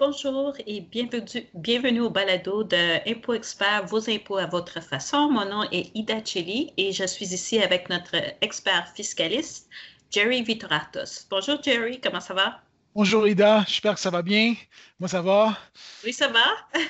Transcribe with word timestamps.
Bonjour 0.00 0.54
et 0.66 0.80
bienvenue, 0.80 1.46
bienvenue 1.52 2.00
au 2.00 2.08
balado 2.08 2.64
de 2.64 3.06
Impôt 3.06 3.34
Expert, 3.34 3.84
vos 3.84 4.08
impôts 4.08 4.38
à 4.38 4.46
votre 4.46 4.82
façon. 4.82 5.30
Mon 5.30 5.44
nom 5.44 5.68
est 5.70 5.94
Ida 5.94 6.24
Cheli 6.24 6.72
et 6.78 6.90
je 6.90 7.04
suis 7.04 7.34
ici 7.34 7.58
avec 7.58 7.90
notre 7.90 8.16
expert 8.40 8.90
fiscaliste, 8.96 9.68
Jerry 10.10 10.42
Vitoratos. 10.42 11.26
Bonjour 11.28 11.62
Jerry, 11.62 12.00
comment 12.00 12.20
ça 12.20 12.32
va? 12.32 12.62
Bonjour 12.94 13.28
Ida, 13.28 13.62
j'espère 13.68 13.92
que 13.92 14.00
ça 14.00 14.08
va 14.08 14.22
bien. 14.22 14.54
Moi, 14.98 15.08
ça 15.10 15.20
va? 15.20 15.58
Oui, 16.02 16.14
ça 16.14 16.28
va. 16.28 16.46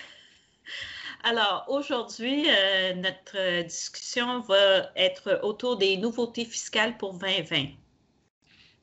Alors, 1.24 1.64
aujourd'hui, 1.66 2.46
euh, 2.48 2.94
notre 2.94 3.64
discussion 3.64 4.38
va 4.38 4.88
être 4.94 5.40
autour 5.42 5.78
des 5.78 5.96
nouveautés 5.96 6.44
fiscales 6.44 6.96
pour 6.96 7.14
2020. 7.14 7.70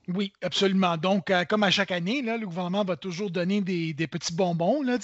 Oui, 0.07 0.31
absolument. 0.41 0.95
Donc, 0.95 1.29
euh, 1.29 1.43
comme 1.43 1.63
à 1.63 1.69
chaque 1.69 1.91
année, 1.91 2.21
le 2.21 2.45
gouvernement 2.45 2.85
va 2.85 2.95
toujours 2.95 3.29
donner 3.29 3.59
des, 3.59 4.07
petits 4.07 4.31
bonbons 4.31 4.81
euh, 4.87 4.97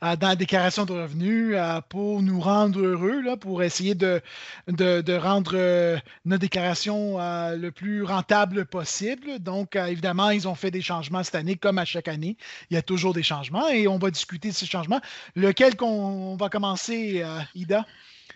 dans 0.00 0.28
la 0.28 0.34
déclaration 0.34 0.86
de 0.86 0.92
revenus 0.94 1.54
euh, 1.54 1.82
pour 1.90 2.22
nous 2.22 2.40
rendre 2.40 2.80
heureux, 2.80 3.22
pour 3.38 3.62
essayer 3.62 3.94
de, 3.94 4.22
de, 4.68 5.16
rendre 5.18 6.00
nos 6.24 6.38
déclarations 6.38 7.18
le 7.18 7.68
plus 7.70 8.02
rentable 8.02 8.64
possible. 8.64 9.40
Donc, 9.40 9.76
évidemment, 9.76 10.30
ils 10.30 10.48
ont 10.48 10.54
fait 10.54 10.70
des 10.70 10.80
changements 10.80 11.22
cette 11.22 11.34
année, 11.34 11.56
comme 11.56 11.76
à 11.76 11.84
chaque 11.84 12.08
année. 12.08 12.38
Il 12.70 12.74
y 12.74 12.78
a 12.78 12.82
toujours 12.82 13.12
des 13.12 13.22
changements 13.22 13.68
et 13.68 13.86
on 13.88 13.98
va 13.98 14.10
discuter 14.10 14.48
de 14.48 14.54
ces 14.54 14.66
changements. 14.66 15.00
Lequel 15.36 15.76
qu'on 15.76 16.36
va 16.36 16.48
commencer, 16.48 17.22
Ida? 17.54 17.84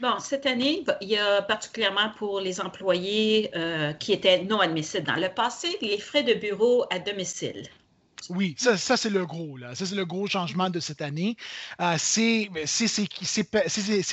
Bon, 0.01 0.21
cette 0.21 0.47
année, 0.47 0.85
il 1.01 1.09
y 1.09 1.19
a 1.19 1.43
particulièrement 1.43 2.11
pour 2.17 2.41
les 2.41 2.61
employés 2.61 3.51
euh, 3.57 3.93
qui 3.93 4.13
étaient 4.13 4.45
non 4.45 4.61
admissibles 4.61 5.07
dans 5.07 5.17
le 5.17 5.29
passé, 5.29 5.77
les 5.83 5.99
frais 5.99 6.23
de 6.23 6.35
bureau 6.35 6.85
à 6.91 7.01
domicile. 7.01 7.65
Oui, 8.31 8.55
ça, 8.59 8.77
c'est 8.77 9.11
le 9.11 9.27
gros, 9.27 9.57
là. 9.57 9.75
Ça, 9.75 9.87
c'est 9.87 9.95
le 9.95 10.05
gros 10.05 10.27
changement 10.27 10.71
de 10.71 10.81
cette 10.81 11.03
année. 11.03 11.37
Euh, 11.81 11.97
c'est 11.99 12.51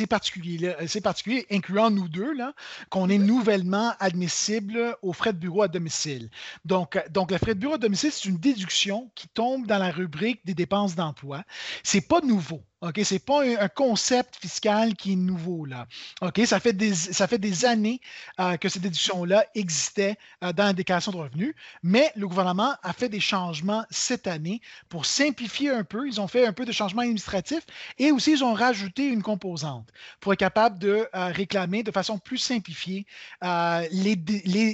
particulier, 0.07 0.73
c'est 0.87 1.01
particulier, 1.01 1.45
incluant 1.51 1.91
nous 1.91 2.07
deux, 2.07 2.33
là, 2.33 2.53
qu'on 2.89 3.09
est 3.09 3.17
nouvellement 3.17 3.93
admissible 3.99 4.95
aux 5.01 5.13
frais 5.13 5.33
de 5.33 5.37
bureau 5.37 5.63
à 5.63 5.67
domicile. 5.67 6.29
Donc, 6.63 6.99
donc, 7.11 7.31
le 7.31 7.37
frais 7.37 7.55
de 7.55 7.59
bureau 7.59 7.75
à 7.75 7.77
domicile, 7.77 8.11
c'est 8.11 8.29
une 8.29 8.37
déduction 8.37 9.11
qui 9.15 9.27
tombe 9.27 9.67
dans 9.67 9.79
la 9.79 9.91
rubrique 9.91 10.41
des 10.45 10.53
dépenses 10.53 10.95
d'emploi. 10.95 11.43
C'est 11.83 12.07
pas 12.07 12.21
nouveau. 12.21 12.61
OK, 12.85 13.01
c'est 13.03 13.17
pas 13.19 13.43
un, 13.43 13.67
concept 13.67 14.35
fiscal 14.35 14.93
qui 14.95 15.13
est 15.13 15.15
nouveau 15.15 15.65
là. 15.65 15.87
OK, 16.21 16.39
ça 16.45 16.59
fait 16.59 16.73
des, 16.73 16.93
ça 16.93 17.25
fait 17.25 17.39
des 17.39 17.65
années 17.65 17.99
euh, 18.39 18.57
que 18.57 18.69
cette 18.69 18.83
déduction-là 18.83 19.43
existait 19.55 20.17
euh, 20.43 20.53
dans 20.53 20.65
la 20.65 20.73
déclaration 20.73 21.11
de 21.11 21.17
revenus, 21.17 21.55
mais 21.81 22.11
le 22.15 22.27
gouvernement 22.27 22.75
a 22.83 22.93
fait 22.93 23.09
des 23.09 23.19
changements 23.19 23.83
cette 23.89 24.27
année 24.27 24.61
pour 24.87 25.07
simplifier 25.07 25.71
un 25.71 25.83
peu. 25.83 26.07
Ils 26.07 26.21
ont 26.21 26.27
fait 26.27 26.45
un 26.45 26.53
peu 26.53 26.63
de 26.63 26.71
changements 26.71 27.01
administratifs 27.01 27.65
et 27.97 28.11
aussi 28.11 28.33
ils 28.33 28.43
ont 28.43 28.53
rajouté 28.53 29.07
une 29.07 29.23
composante 29.23 29.89
pour 30.19 30.33
être 30.33 30.39
capable 30.39 30.77
de 30.77 31.07
euh, 31.15 31.27
réclamer 31.27 31.81
de 31.81 31.91
façon 31.91 32.19
plus 32.19 32.37
simplifiée 32.37 33.07
les, 33.41 34.15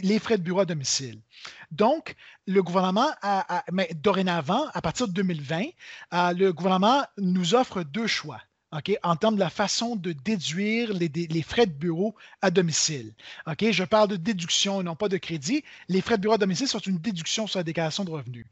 les 0.03 0.19
frais 0.19 0.37
de 0.37 0.43
bureau 0.43 0.59
à 0.59 0.65
domicile. 0.65 1.21
Donc, 1.71 2.15
le 2.45 2.61
gouvernement, 2.61 3.09
dorénavant, 3.95 4.67
à 4.73 4.81
partir 4.81 5.07
de 5.07 5.13
2020, 5.13 5.63
euh, 6.13 6.33
le 6.33 6.51
gouvernement 6.53 7.03
nous 7.17 7.55
offre 7.55 7.83
deux 7.83 8.07
choix. 8.07 8.41
en 9.03 9.15
termes 9.17 9.35
de 9.35 9.39
la 9.41 9.49
façon 9.49 9.97
de 9.97 10.13
déduire 10.13 10.93
les, 10.93 11.43
frais 11.43 11.65
de 11.65 11.73
bureau 11.73 12.15
à 12.41 12.51
domicile. 12.51 13.13
je 13.59 13.83
parle 13.83 14.07
de 14.07 14.15
déduction 14.15 14.79
et 14.79 14.83
non 14.83 14.95
pas 14.95 15.09
de 15.09 15.17
crédit. 15.17 15.63
Les 15.89 16.01
frais 16.01 16.17
de 16.17 16.21
bureau 16.21 16.35
à 16.35 16.37
domicile 16.37 16.67
sont 16.67 16.79
une 16.79 16.97
déduction 16.97 17.47
sur 17.47 17.59
la 17.59 17.63
déclaration 17.63 18.05
de 18.05 18.11
revenus. 18.11 18.45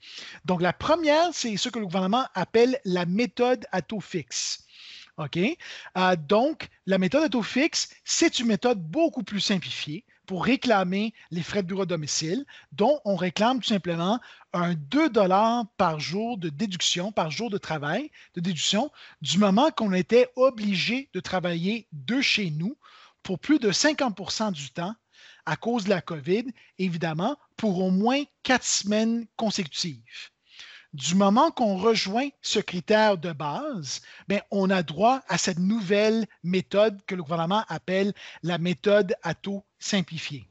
Donc, 0.44 0.62
la 0.62 0.74
première, 0.74 1.30
c'est 1.34 1.56
ce 1.56 1.70
que 1.70 1.80
le 1.80 1.86
gouvernement 1.86 2.26
appelle 2.34 2.80
la 2.84 3.06
méthode 3.06 3.66
à 3.72 3.82
taux 3.82 4.02
fixe. 4.02 4.66
Euh, 5.98 6.16
donc, 6.16 6.70
la 6.86 6.98
méthode 6.98 7.24
à 7.24 7.30
taux 7.30 7.44
fixe, 7.44 7.90
c'est 8.04 8.40
une 8.40 8.48
méthode 8.48 8.82
beaucoup 8.82 9.24
plus 9.24 9.42
simplifiée 9.42 10.06
pour 10.30 10.46
réclamer 10.46 11.16
les 11.32 11.42
frais 11.42 11.64
de 11.64 11.68
bureau 11.68 11.82
à 11.82 11.86
domicile, 11.88 12.46
dont 12.72 13.02
on 13.04 13.16
réclame 13.16 13.62
tout 13.62 13.70
simplement 13.70 14.20
un 14.54 14.76
2 14.76 15.10
par 15.76 16.00
jour 16.00 16.38
de 16.38 16.50
déduction, 16.50 17.12
par 17.12 17.32
jour 17.32 17.50
de 17.50 17.58
travail, 17.58 18.12
de 18.36 18.42
déduction, 18.42 18.92
du 19.24 19.40
moment 19.40 19.72
qu'on 19.72 19.92
était 19.92 20.30
obligé 20.36 21.10
de 21.14 21.20
travailler 21.20 21.88
de 21.94 22.22
chez 22.22 22.52
nous 22.52 22.78
pour 23.24 23.40
plus 23.40 23.58
de 23.58 23.72
50% 23.72 24.52
du 24.52 24.70
temps 24.70 24.94
à 25.48 25.56
cause 25.56 25.86
de 25.86 25.90
la 25.90 26.00
COVID, 26.00 26.46
évidemment, 26.78 27.36
pour 27.58 27.82
au 27.82 27.90
moins 27.90 28.22
quatre 28.44 28.68
semaines 28.68 29.26
consécutives. 29.36 30.30
Du 30.94 31.14
moment 31.14 31.52
qu'on 31.52 31.78
rejoint 31.78 32.30
ce 32.42 32.60
critère 32.60 33.18
de 33.18 33.32
base, 33.32 34.02
bien, 34.28 34.42
on 34.50 34.72
a 34.72 34.82
droit 34.82 35.22
à 35.28 35.38
cette 35.38 35.60
nouvelle 35.60 36.26
méthode 36.44 37.00
que 37.06 37.14
le 37.14 37.22
gouvernement 37.22 37.64
appelle 37.68 38.14
la 38.42 38.58
méthode 38.58 39.16
à 39.22 39.36
taux 39.36 39.64
simplifié. 39.78 40.48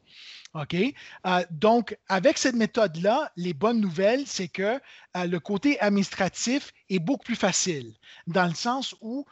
Euh, 1.26 1.44
donc, 1.50 1.97
avec 2.09 2.38
cette 2.38 2.54
méthode-là, 2.54 3.31
les 3.37 3.53
bonnes 3.53 3.81
nouvelles, 3.81 4.26
c'est 4.26 4.49
que 4.49 4.81
euh, 5.16 5.25
le 5.26 5.41
côté 5.41 5.78
administratif 5.81 6.72
est 6.88 6.99
beaucoup 6.99 7.25
plus 7.25 7.37
facile, 7.37 7.94
dans 8.26 8.47
le 8.47 8.55
sens 8.55 8.94
où 9.00 9.26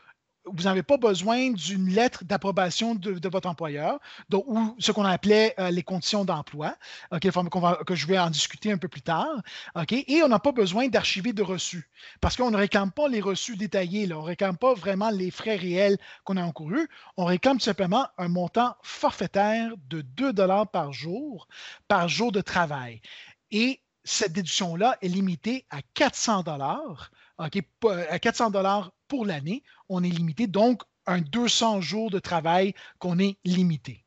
vous 0.47 0.65
n'avez 0.65 0.83
pas 0.83 0.97
besoin 0.97 1.51
d'une 1.51 1.89
lettre 1.89 2.25
d'approbation 2.25 2.95
de, 2.95 3.29
votre 3.29 3.49
employeur, 3.49 3.99
donc, 4.29 4.45
ou 4.47 4.77
ce 4.79 4.93
qu'on 4.93 5.05
appelait 5.05 5.55
euh, 5.59 5.71
les 5.71 5.83
conditions 5.83 6.25
d'emploi, 6.25 6.77
que 7.21 7.95
je 7.95 8.07
vais 8.07 8.19
en 8.19 8.31
discuter 8.31 8.71
un 8.71 8.79
peu 8.79 8.89
plus 8.89 9.03
tard. 9.03 9.43
Et 9.91 10.23
on 10.23 10.29
n'a 10.29 10.39
pas 10.39 10.53
besoin 10.53 10.89
d'archiver 10.89 11.33
de 11.33 11.43
reçus, 11.43 11.91
parce 12.21 12.37
qu'on 12.37 12.51
ne 12.51 12.57
réclame 12.57 12.93
pas 12.93 13.09
les 13.09 13.21
reçus 13.21 13.57
détaillés, 13.57 14.13
on 14.13 14.21
ne 14.21 14.27
réclame 14.27 14.57
pas 14.57 14.75
vraiment 14.75 15.11
les 15.11 15.31
frais 15.31 15.57
réels 15.57 15.99
qu'on 16.25 16.37
a 16.37 16.43
encourus, 16.43 16.89
on 17.17 17.25
réclame 17.25 17.61
simplement 17.61 18.07
un 18.19 18.29
montant 18.29 18.77
forfaitaire 18.83 19.73
de 19.89 20.03
2 20.03 20.33
par 20.73 20.93
jour, 20.93 21.49
par 21.89 22.09
jour 22.09 22.33
de 22.33 22.41
travail. 22.41 23.01
Et 23.51 23.81
cette 24.05 24.33
déduction-là 24.33 24.97
est 25.03 25.09
limitée 25.09 25.67
à 25.71 25.83
400 25.95 26.45
dollars, 27.39 28.07
à 28.11 28.19
400 28.19 28.51
dollars 28.51 28.93
pour 29.09 29.27
l'année, 29.27 29.63
on 29.89 30.03
est 30.03 30.11
limité. 30.11 30.47
Donc, 30.47 30.83
un 31.07 31.21
200 31.21 31.81
jours 31.81 32.11
de 32.11 32.19
travail 32.19 32.75
qu'on 32.99 33.19
est 33.19 33.39
limité. 33.45 34.05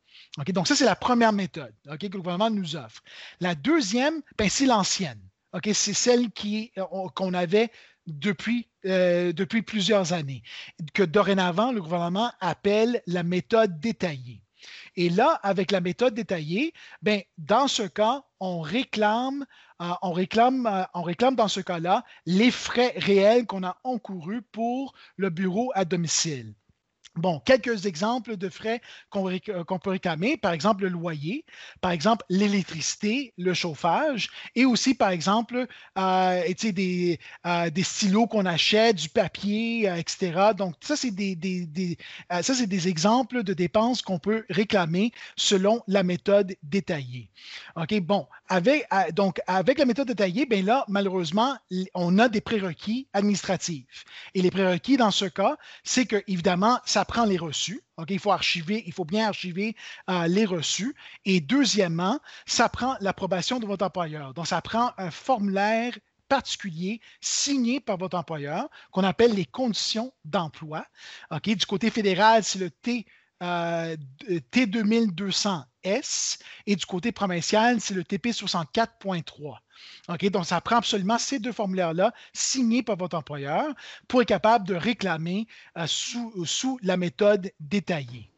Donc, 0.47 0.67
ça, 0.67 0.75
c'est 0.75 0.85
la 0.85 0.95
première 0.95 1.33
méthode 1.33 1.73
que 1.99 2.07
le 2.07 2.17
gouvernement 2.17 2.49
nous 2.49 2.75
offre. 2.75 3.01
La 3.39 3.55
deuxième, 3.55 4.21
ben, 4.37 4.49
c'est 4.49 4.65
l'ancienne. 4.65 5.21
C'est 5.73 5.93
celle 5.93 6.29
euh, 6.77 7.09
qu'on 7.15 7.33
avait 7.33 7.71
depuis, 8.05 8.67
euh, 8.85 9.33
depuis 9.33 9.61
plusieurs 9.61 10.13
années, 10.13 10.43
que 10.93 11.03
dorénavant, 11.03 11.71
le 11.71 11.81
gouvernement 11.81 12.31
appelle 12.39 13.01
la 13.07 13.23
méthode 13.23 13.79
détaillée. 13.79 14.41
Et 14.95 15.09
là, 15.09 15.39
avec 15.43 15.71
la 15.71 15.81
méthode 15.81 16.13
détaillée, 16.13 16.73
ben, 17.01 17.21
dans 17.37 17.67
ce 17.67 17.83
cas, 17.83 18.23
on 18.39 18.61
réclame, 18.61 19.45
euh, 19.81 19.91
on 20.01 20.11
réclame, 20.11 20.65
euh, 20.65 20.83
on 20.93 21.01
réclame 21.01 21.35
dans 21.35 21.47
ce 21.47 21.59
cas-là 21.61 22.03
les 22.25 22.51
frais 22.51 22.93
réels 22.97 23.45
qu'on 23.45 23.63
a 23.63 23.77
encourus 23.83 24.41
pour 24.41 24.93
le 25.17 25.29
bureau 25.29 25.71
à 25.75 25.85
domicile. 25.85 26.53
Bon, 27.15 27.41
quelques 27.43 27.85
exemples 27.85 28.37
de 28.37 28.49
frais 28.49 28.81
euh, 29.15 29.63
qu'on 29.65 29.79
peut 29.79 29.89
réclamer, 29.89 30.37
par 30.37 30.53
exemple 30.53 30.83
le 30.83 30.89
loyer, 30.89 31.43
par 31.81 31.91
exemple 31.91 32.23
l'électricité, 32.29 33.33
le 33.37 33.53
chauffage, 33.53 34.29
et 34.55 34.65
aussi, 34.65 34.93
par 34.93 35.09
exemple, 35.09 35.65
euh, 35.97 36.53
des, 36.61 37.19
euh, 37.45 37.69
des, 37.71 37.83
stylos 37.83 38.27
qu'on 38.27 38.45
achète, 38.45 38.95
du 38.97 39.09
papier, 39.09 39.91
etc. 39.97 40.51
Donc, 40.55 40.75
ça, 40.81 40.95
c'est 40.95 41.11
des, 41.11 41.97
ça, 42.41 42.65
des 42.65 42.87
exemples 42.87 43.43
de 43.43 43.53
dépenses 43.53 44.01
qu'on 44.01 44.19
peut 44.19 44.45
réclamer 44.49 45.11
selon 45.35 45.81
la 45.87 46.03
méthode 46.03 46.55
détaillée. 46.63 47.29
OK, 47.75 47.99
bon, 48.01 48.27
donc, 49.13 49.41
avec 49.47 49.79
la 49.79 49.85
méthode 49.85 50.07
détaillée, 50.07 50.45
bien 50.45 50.61
là, 50.61 50.85
malheureusement, 50.87 51.57
on 51.93 52.17
a 52.19 52.29
des 52.29 52.41
prérequis 52.41 53.07
administratifs. 53.13 54.05
Et 54.33 54.41
les 54.41 54.51
prérequis, 54.51 54.97
dans 54.97 55.11
ce 55.11 55.25
cas, 55.25 55.57
c'est 55.83 56.05
que, 56.05 56.23
évidemment, 56.27 56.79
ça 56.85 56.98
prend 57.05 57.25
les 57.25 57.37
reçus. 57.37 57.81
Il 58.07 58.19
faut 58.19 58.31
archiver, 58.31 58.83
il 58.85 58.93
faut 58.93 59.05
bien 59.05 59.27
archiver 59.27 59.75
euh, 60.09 60.27
les 60.27 60.45
reçus. 60.45 60.95
Et 61.25 61.41
deuxièmement, 61.41 62.19
ça 62.45 62.69
prend 62.69 62.95
l'approbation 63.01 63.59
de 63.59 63.65
votre 63.65 63.85
employeur. 63.85 64.33
Donc, 64.33 64.47
ça 64.47 64.61
prend 64.61 64.91
un 64.97 65.11
formulaire 65.11 65.97
particulier 66.27 67.01
signé 67.19 67.79
par 67.79 67.97
votre 67.97 68.17
employeur 68.17 68.69
qu'on 68.91 69.03
appelle 69.03 69.33
les 69.33 69.45
conditions 69.45 70.13
d'emploi. 70.23 70.85
Du 71.43 71.65
côté 71.65 71.89
fédéral, 71.89 72.43
c'est 72.43 72.59
le 72.59 72.69
T, 72.69 73.05
euh, 73.41 73.97
T2200 74.29 75.63
S 75.83 76.39
et 76.65 76.75
du 76.75 76.85
côté 76.85 77.11
provincial, 77.11 77.79
c'est 77.79 77.93
le 77.93 78.03
TP 78.03 78.27
64.3. 78.27 79.57
OK, 80.09 80.29
donc, 80.29 80.45
ça 80.45 80.59
prend 80.61 80.77
absolument 80.77 81.17
ces 81.17 81.39
deux 81.39 81.51
formulaires-là 81.51 82.13
signés 82.33 82.83
par 82.83 82.97
votre 82.97 83.17
employeur 83.17 83.73
pour 84.07 84.21
être 84.21 84.27
capable 84.27 84.67
de 84.67 84.75
réclamer 84.75 85.47
euh, 85.77 85.85
sous, 85.87 86.45
sous, 86.45 86.79
la 86.81 86.97
méthode 86.97 87.51
détaillée. 87.59 88.29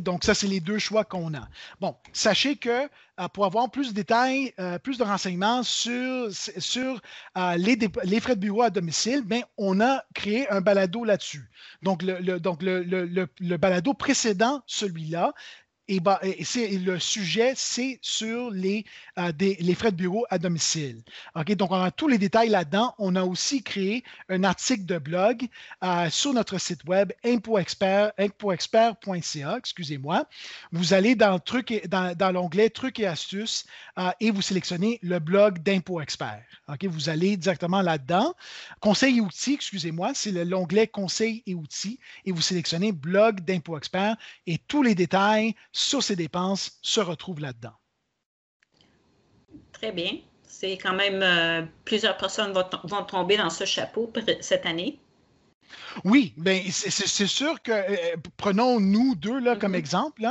Donc, 0.00 0.24
ça, 0.24 0.32
c'est 0.32 0.46
les 0.46 0.60
deux 0.60 0.78
choix 0.78 1.04
qu'on 1.04 1.34
a. 1.34 1.46
Bon, 1.78 1.94
sachez 2.14 2.56
que 2.56 2.88
euh, 3.20 3.28
pour 3.32 3.44
avoir 3.44 3.70
plus 3.70 3.90
de 3.90 3.94
détails, 3.94 4.54
euh, 4.58 4.78
plus 4.78 4.96
de 4.96 5.04
renseignements 5.04 5.62
sur, 5.62 6.32
sur 6.32 7.00
euh, 7.36 7.56
les, 7.56 8.20
frais 8.20 8.34
de 8.34 8.40
bureau 8.40 8.62
à 8.62 8.70
domicile, 8.70 9.22
ben, 9.22 9.42
on 9.58 9.80
a 9.80 10.02
créé 10.14 10.48
un 10.48 10.62
balado 10.62 11.04
là-dessus. 11.04 11.50
Donc, 11.82 12.02
le, 12.02 12.40
donc 12.40 12.62
le 12.62 13.56
balado 13.56 13.92
précédent, 13.92 14.62
celui-là, 14.66 15.34
et, 15.88 16.78
le 16.78 16.98
sujet, 16.98 17.54
c'est 17.56 17.98
sur 18.02 18.50
les, 18.50 18.84
euh, 19.18 19.32
les 19.40 19.74
frais 19.74 19.90
de 19.90 19.96
bureau 19.96 20.26
à 20.30 20.38
domicile. 20.38 21.02
Donc, 21.56 21.70
on 21.70 21.82
a 21.82 21.90
tous 21.90 22.08
les 22.08 22.18
détails 22.18 22.50
là-dedans. 22.50 22.94
On 22.98 23.16
a 23.16 23.24
aussi 23.24 23.62
créé 23.62 24.04
un 24.28 24.44
article 24.44 24.84
de 24.84 24.98
blog 24.98 25.46
euh, 25.82 26.10
sur 26.10 26.34
notre 26.34 26.58
site 26.58 26.84
web 26.84 27.12
excusez-moi. 29.56 30.26
Vous 30.72 30.94
allez 30.94 31.14
dans, 31.14 31.40
dans, 31.88 32.32
l'onglet 32.32 32.70
Trucs 32.70 33.00
et 33.00 33.06
astuces 33.06 33.64
euh, 33.98 34.10
et 34.20 34.30
vous 34.30 34.42
sélectionnez 34.42 34.98
le 35.02 35.18
blog 35.18 35.60
d'ImpoExpert. 35.60 36.42
Vous 36.82 37.08
allez 37.08 37.36
directement 37.36 37.80
là-dedans. 37.80 38.34
Conseils 38.80 39.18
et 39.18 39.20
outils, 39.20 39.54
excusez-moi, 39.54 40.12
c'est 40.14 40.32
l'onglet 40.44 40.86
Conseils 40.86 41.42
et 41.46 41.54
outils 41.54 41.98
et 42.26 42.32
vous 42.32 42.42
sélectionnez 42.42 42.92
blog 42.92 43.40
d'ImpoExpert 43.40 44.16
et 44.46 44.58
tous 44.58 44.82
les 44.82 44.94
détails 44.94 45.54
sur 45.78 46.02
ces 46.02 46.16
dépenses 46.16 46.72
se 46.82 47.00
retrouvent 47.00 47.40
là-dedans. 47.40 47.74
Très 49.72 49.92
bien. 49.92 50.18
C'est 50.42 50.76
quand 50.76 50.94
même 50.94 51.22
euh, 51.22 51.62
plusieurs 51.84 52.16
personnes 52.16 52.52
vont, 52.52 53.04
tomber 53.04 53.36
dans 53.36 53.50
ce 53.50 53.64
chapeau 53.64 54.12
cette 54.40 54.66
année. 54.66 54.98
Oui, 56.04 56.32
bien, 56.36 56.62
c'est 56.70 57.26
sûr 57.26 57.62
que, 57.62 57.70
euh, 57.70 58.16
prenons 58.36 58.80
nous 58.80 59.14
deux 59.14 59.38
là, 59.38 59.54
comme 59.54 59.72
mm-hmm. 59.72 59.76
exemple, 59.76 60.22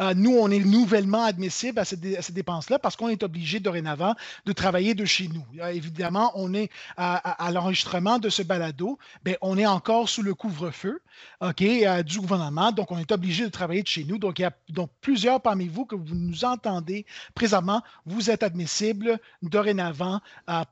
euh, 0.00 0.14
nous, 0.14 0.36
on 0.36 0.50
est 0.50 0.58
nouvellement 0.58 1.24
admissibles 1.24 1.78
à 1.78 1.84
ces, 1.84 1.96
dépenses-là 1.96 2.78
parce 2.78 2.96
qu'on 2.96 3.08
est 3.08 3.22
obligé 3.22 3.60
dorénavant 3.60 4.14
de 4.46 4.52
travailler 4.52 4.94
de 4.94 5.04
chez 5.04 5.28
nous. 5.28 5.44
évidemment, 5.68 6.32
on 6.34 6.52
est 6.54 6.70
à, 6.96 7.50
l'enregistrement 7.52 8.18
de 8.18 8.28
ce 8.28 8.42
balado, 8.42 8.98
bien, 9.22 9.36
on 9.40 9.56
est 9.56 9.66
encore 9.66 10.08
sous 10.08 10.22
le 10.22 10.34
couvre-feu 10.34 11.00
ok, 11.40 11.62
euh, 11.62 12.02
du 12.02 12.20
gouvernement, 12.20 12.72
donc 12.72 12.90
on 12.92 12.98
est 12.98 13.12
obligé 13.12 13.44
de 13.44 13.50
travailler 13.50 13.82
de 13.82 13.88
chez 13.88 14.04
nous. 14.04 14.18
Donc, 14.18 14.38
il 14.38 14.42
y 14.42 14.44
a 14.44 14.52
donc, 14.68 14.90
plusieurs 15.00 15.40
parmi 15.40 15.68
vous 15.68 15.84
que 15.84 15.94
vous 15.94 16.14
nous 16.14 16.44
entendez 16.44 17.06
présentement, 17.34 17.82
vous 18.04 18.30
êtes 18.30 18.42
admissibles 18.42 19.18
dorénavant 19.42 20.20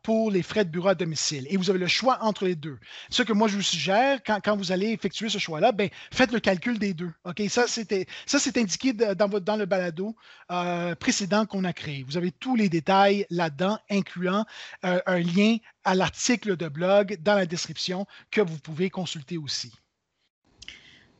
pour 0.02 0.31
les 0.31 0.43
frais 0.43 0.64
de 0.64 0.70
bureau 0.70 0.88
à 0.88 0.94
domicile. 0.94 1.46
Et 1.50 1.56
vous 1.56 1.70
avez 1.70 1.79
le 1.79 1.87
choix 1.87 2.19
entre 2.23 2.44
les 2.44 2.55
deux. 2.55 2.79
Ce 3.11 3.23
que 3.23 3.32
moi, 3.32 3.49
je 3.49 3.56
vous 3.56 3.62
suggère, 3.62 4.20
quand 4.23 4.56
vous 4.56 4.73
allez 4.73 4.88
effectuer 4.88 5.29
ce 5.29 5.38
choix-là, 5.38 5.73
ben, 5.73 5.88
faites 6.12 6.32
le 6.32 6.41
calcul 6.41 6.79
des 6.79 6.94
deux. 6.94 7.12
OK? 7.25 7.43
Ça, 7.49 7.67
c'est 7.69 8.56
indiqué 8.56 8.93
dans, 8.93 9.29
votre, 9.29 9.44
dans 9.44 9.56
le 9.56 9.67
balado 9.67 10.17
euh, 10.50 10.94
précédent 10.94 11.46
qu'on 11.46 11.64
a 11.64 11.73
créé. 11.73 12.05
Vous 12.05 12.17
avez 12.17 12.31
tous 12.31 12.56
les 12.56 12.69
détails 12.69 13.26
là-dedans, 13.31 13.79
incluant 13.91 14.44
euh, 14.85 15.00
un 15.06 15.19
lien 15.19 15.56
à 15.85 15.94
l'article 15.94 16.56
de 16.56 16.69
blog 16.69 17.19
dans 17.20 17.35
la 17.35 17.46
description 17.46 18.06
que 18.31 18.41
vous 18.41 18.58
pouvez 18.58 18.91
consulter 18.91 19.38
aussi. 19.38 19.73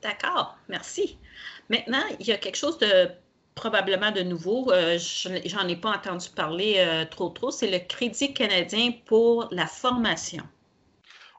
D'accord, 0.05 0.56
merci. 0.69 1.19
Maintenant, 1.69 2.05
il 2.21 2.27
y 2.27 2.33
a 2.33 2.39
quelque 2.39 2.56
chose 2.56 2.79
de 2.79 3.11
probablement 3.56 4.12
de 4.12 4.23
nouveau, 4.23 4.71
euh, 4.71 4.99
j'en 4.99 5.67
ai 5.67 5.77
pas 5.77 5.97
entendu 5.97 6.29
parler 6.29 7.05
trop 7.11 7.31
trop, 7.31 7.51
c'est 7.51 7.71
le 7.71 7.79
Crédit 7.79 8.33
canadien 8.35 8.93
pour 9.06 9.49
la 9.51 9.67
formation. 9.67 10.45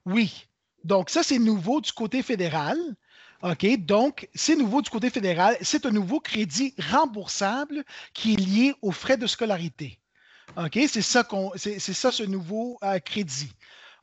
Oui, 0.05 0.45
donc, 0.85 1.09
ça, 1.09 1.23
c'est 1.23 1.39
nouveau 1.39 1.81
du 1.81 1.91
côté 1.91 2.21
fédéral. 2.21 2.77
OK? 3.41 3.65
Donc, 3.79 4.29
c'est 4.35 4.55
nouveau 4.55 4.83
du 4.83 4.89
côté 4.91 5.09
fédéral. 5.09 5.57
C'est 5.61 5.87
un 5.87 5.91
nouveau 5.91 6.19
crédit 6.19 6.75
remboursable 6.91 7.83
qui 8.13 8.33
est 8.33 8.39
lié 8.39 8.75
aux 8.83 8.91
frais 8.91 9.17
de 9.17 9.25
scolarité. 9.25 9.97
OK? 10.57 10.79
C'est 10.87 11.01
ça, 11.01 11.27
c'est, 11.55 11.79
ça 11.79 12.11
ce 12.11 12.21
nouveau 12.21 12.77
euh, 12.83 12.99
crédit. 12.99 13.51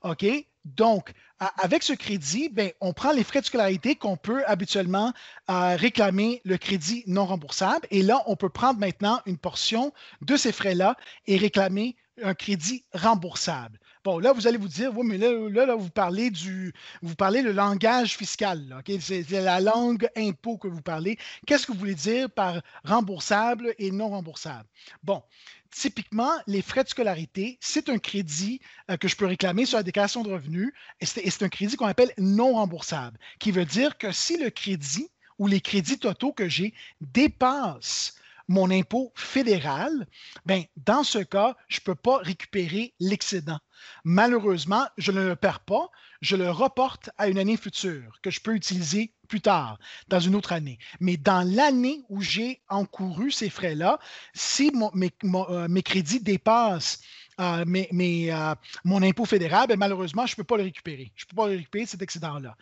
OK? 0.03 0.26
Donc, 0.64 1.12
avec 1.38 1.82
ce 1.82 1.93
crédit, 1.93 2.49
ben, 2.49 2.70
on 2.81 2.93
prend 2.93 3.12
les 3.12 3.25
frais 3.25 3.41
de 3.41 3.47
scolarité 3.47 3.97
qu'on 3.97 4.17
peut 4.17 4.44
habituellement 4.47 5.12
euh, 5.50 5.76
réclamer 5.76 6.41
le 6.44 6.56
crédit 6.56 7.03
non 7.06 7.26
remboursable. 7.26 7.87
Et 7.91 8.03
là, 8.03 8.23
on 8.26 8.37
peut 8.37 8.49
prendre 8.49 8.79
maintenant 8.79 9.20
une 9.26 9.38
portion 9.38 9.93
de 10.20 10.37
ces 10.37 10.53
frais-là 10.53 10.97
et 11.26 11.37
réclamer 11.37 11.97
un 12.23 12.35
crédit 12.35 12.85
remboursable. 12.93 13.79
Bon, 14.05 14.19
là, 14.19 14.32
vous 14.32 14.47
allez 14.47 14.59
vous 14.59 14.69
dire, 14.69 14.97
oui, 14.97 15.06
mais 15.06 15.19
là, 15.19 15.67
là, 15.67 15.75
vous 15.75 15.91
parlez 15.91 16.31
du 16.31 16.73
vous 17.03 17.15
parlez 17.15 17.41
le 17.41 17.53
langage 17.53 18.17
fiscal. 18.17 18.82
C'est 19.00 19.31
la 19.31 19.61
langue 19.61 20.08
impôt 20.17 20.58
que 20.58 20.69
vous 20.69 20.82
parlez. 20.82 21.19
Qu'est-ce 21.47 21.67
que 21.67 21.73
vous 21.73 21.79
voulez 21.79 21.94
dire 21.94 22.29
par 22.31 22.61
remboursable 22.85 23.75
et 23.79 23.91
non 23.91 24.11
remboursable? 24.11 24.69
Bon, 25.03 25.23
typiquement, 25.72 26.30
les 26.46 26.62
frais 26.62 26.84
de 26.84 26.88
scolarité, 26.88 27.58
c'est 27.60 27.88
un 27.88 27.98
crédit 27.98 28.60
euh, 28.90 28.96
que 28.96 29.08
je 29.08 29.16
peux 29.16 29.26
réclamer 29.26 29.66
sur 29.66 29.78
la 29.78 29.82
déclaration 29.82 30.22
de 30.22 30.30
revenus 30.30 30.72
et 31.00 31.06
c'est 31.06 31.42
un 31.42 31.48
crédit 31.48 31.76
qu'on 31.76 31.86
appelle 31.86 32.12
non 32.19 32.54
remboursable, 32.54 33.19
qui 33.40 33.50
veut 33.50 33.64
dire 33.64 33.98
que 33.98 34.12
si 34.12 34.36
le 34.36 34.50
crédit 34.50 35.10
ou 35.38 35.46
les 35.48 35.60
crédits 35.60 35.98
totaux 35.98 36.32
que 36.32 36.48
j'ai 36.48 36.74
dépassent 37.00 38.14
mon 38.48 38.70
impôt 38.70 39.12
fédéral, 39.14 40.06
ben, 40.46 40.64
dans 40.76 41.04
ce 41.04 41.19
cas, 41.19 41.56
je 41.69 41.78
ne 41.80 41.84
peux 41.84 41.94
pas 41.94 42.19
récupérer 42.19 42.92
l'excédent. 43.00 43.58
Malheureusement, 44.04 44.86
je 44.98 45.10
ne 45.10 45.26
le 45.26 45.36
perds 45.36 45.60
pas, 45.60 45.90
je 46.20 46.36
le 46.36 46.50
reporte 46.50 47.10
à 47.19 47.28
une 47.28 47.38
année 47.38 47.56
future 47.56 48.19
que 48.22 48.30
je 48.30 48.40
peux 48.40 48.54
utiliser 48.54 49.12
plus 49.32 49.40
tard, 49.40 49.79
dans 50.08 50.20
une 50.20 50.34
autre 50.34 50.52
année. 50.52 50.79
Mais 51.00 51.17
dans 51.17 51.40
l'année 51.56 52.02
où 52.11 52.20
j'ai 52.20 52.61
encouru 52.69 53.31
ces 53.31 53.49
frais-là, 53.49 53.99
si 54.34 54.70
euh, 54.75 55.69
mes, 55.69 55.82
crédits 55.82 56.20
dépassent 56.20 57.00
euh, 57.40 57.64
euh, 57.64 58.55
mon 58.84 59.02
impôt 59.02 59.25
fédéral, 59.25 59.69
ben, 59.69 59.79
malheureusement, 59.79 60.26
je 60.26 60.32
ne 60.32 60.37
peux 60.37 60.44
pas 60.44 60.58
le 60.58 60.64
récupérer. 60.64 61.12
Je 61.17 61.25
ne 61.25 61.29
peux 61.31 61.37
pas 61.37 61.49
le 61.49 61.56
récupérer, 61.56 61.87
cet 61.87 62.02
excédent-là. 62.02 62.58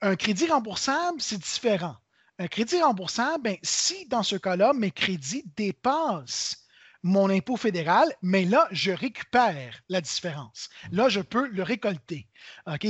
Un 0.00 0.16
crédit 0.16 0.46
remboursable, 0.46 1.20
c'est 1.20 1.36
différent. 1.36 1.96
Un 2.38 2.48
crédit 2.48 2.80
remboursable, 2.80 3.42
ben, 3.42 3.56
si 3.62 4.06
dans 4.06 4.22
ce 4.22 4.36
cas-là, 4.36 4.72
mes 4.72 4.90
crédits 4.90 5.44
dépassent 5.56 6.64
mon 7.02 7.30
impôt 7.30 7.56
fédéral, 7.56 8.08
mais 8.22 8.44
là, 8.44 8.66
je 8.70 8.90
récupère 8.90 9.80
la 9.88 10.00
différence. 10.00 10.68
Là, 10.90 11.08
je 11.08 11.20
peux 11.20 11.48
le 11.48 11.62
récolter. 11.62 12.26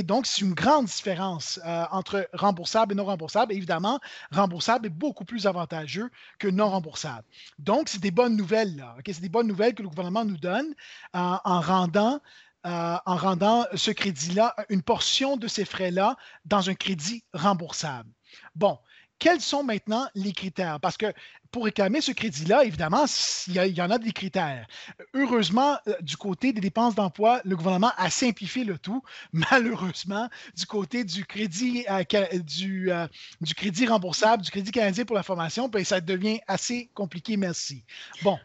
Donc, 0.03 0.25
c'est 0.25 0.41
une 0.41 0.53
grande 0.53 0.85
différence 0.85 1.59
euh, 1.65 1.85
entre 1.91 2.27
remboursable 2.33 2.93
et 2.93 2.95
non 2.95 3.05
remboursable. 3.05 3.53
Évidemment, 3.53 3.99
remboursable 4.31 4.87
est 4.87 4.91
beaucoup 4.91 5.25
plus 5.25 5.47
avantageux 5.47 6.09
que 6.39 6.47
non 6.47 6.69
remboursable. 6.69 7.23
Donc, 7.59 7.89
c'est 7.89 8.01
des 8.01 8.11
bonnes 8.11 8.35
nouvelles. 8.35 8.83
C'est 9.05 9.21
des 9.21 9.29
bonnes 9.29 9.47
nouvelles 9.47 9.75
que 9.75 9.83
le 9.83 9.89
gouvernement 9.89 10.25
nous 10.25 10.37
donne 10.37 10.73
en 11.13 11.61
rendant 11.61 12.19
euh, 12.67 12.97
en 13.05 13.15
rendant 13.15 13.65
ce 13.73 13.89
crédit-là, 13.89 14.53
une 14.67 14.81
portion 14.81 15.37
de 15.37 15.47
ces 15.47 15.63
frais-là, 15.63 16.17
dans 16.43 16.69
un 16.69 16.73
crédit 16.73 17.23
remboursable. 17.33 18.09
Bon, 18.53 18.77
quels 19.19 19.41
sont 19.41 19.63
maintenant 19.63 20.07
les 20.15 20.31
critères? 20.31 20.79
Parce 20.79 20.97
que 20.97 21.13
pour 21.51 21.65
réclamer 21.65 21.99
ce 21.99 22.11
crédit-là, 22.11 22.63
évidemment, 22.63 23.05
il 23.47 23.55
y, 23.55 23.81
en 23.81 23.91
a 23.91 23.97
des 23.97 24.11
critères. 24.11 24.65
Heureusement, 25.13 25.77
euh, 25.87 25.95
du 26.01 26.15
côté 26.15 26.53
des 26.53 26.61
dépenses 26.61 26.95
d'emploi, 26.95 27.41
le 27.43 27.55
gouvernement 27.55 27.91
a 27.97 28.09
simplifié 28.09 28.63
le 28.63 28.77
tout. 28.77 29.03
Malheureusement, 29.33 30.29
du 30.55 30.65
côté 30.65 31.03
du 31.03 31.25
crédit, 31.25 31.85
euh, 31.89 32.03
du, 32.39 32.91
euh, 32.91 33.07
du, 33.41 33.53
crédit 33.53 33.87
remboursable, 33.87 34.43
du 34.43 34.51
crédit 34.51 34.71
canadien 34.71 35.05
pour 35.05 35.15
la 35.15 35.23
formation, 35.23 35.67
ben, 35.67 35.83
ça 35.83 35.99
devient 35.99 36.39
assez 36.47 36.89
compliqué, 36.93 37.35
merci. 37.35 37.83
Bon, 38.23 38.39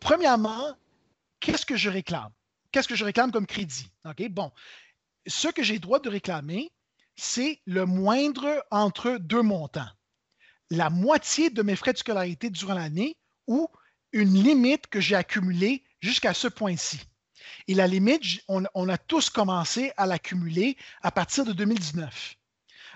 premièrement, 0.00 0.74
qu'est-ce 1.40 1.64
que 1.64 1.76
je 1.76 1.88
réclame? 1.88 2.30
Qu'est-ce 2.70 2.88
que 2.88 2.96
je 2.96 3.04
réclame 3.04 3.32
comme 3.32 3.46
crédit? 3.46 3.90
OK, 4.04 4.28
bon. 4.28 4.52
Ce 5.26 5.48
que 5.48 5.62
j'ai 5.62 5.78
droit 5.78 6.00
de 6.00 6.08
réclamer, 6.08 6.70
c'est 7.16 7.60
le 7.66 7.86
moindre 7.86 8.64
entre 8.70 9.18
deux 9.18 9.42
montants 9.42 9.88
la 10.70 10.90
moitié 10.90 11.50
de 11.50 11.62
mes 11.62 11.76
frais 11.76 11.92
de 11.92 11.98
scolarité 11.98 12.50
durant 12.50 12.74
l'année 12.74 13.16
ou 13.46 13.68
une 14.12 14.34
limite 14.34 14.86
que 14.86 15.00
j'ai 15.00 15.14
accumulée 15.14 15.82
jusqu'à 16.00 16.34
ce 16.34 16.48
point-ci. 16.48 17.00
Et 17.66 17.74
la 17.74 17.86
limite, 17.86 18.22
on, 18.48 18.88
a 18.88 18.98
tous 18.98 19.30
commencé 19.30 19.92
à 19.96 20.06
l'accumuler 20.06 20.76
à 21.02 21.10
partir 21.10 21.44
de 21.44 21.52
2019. 21.52 22.34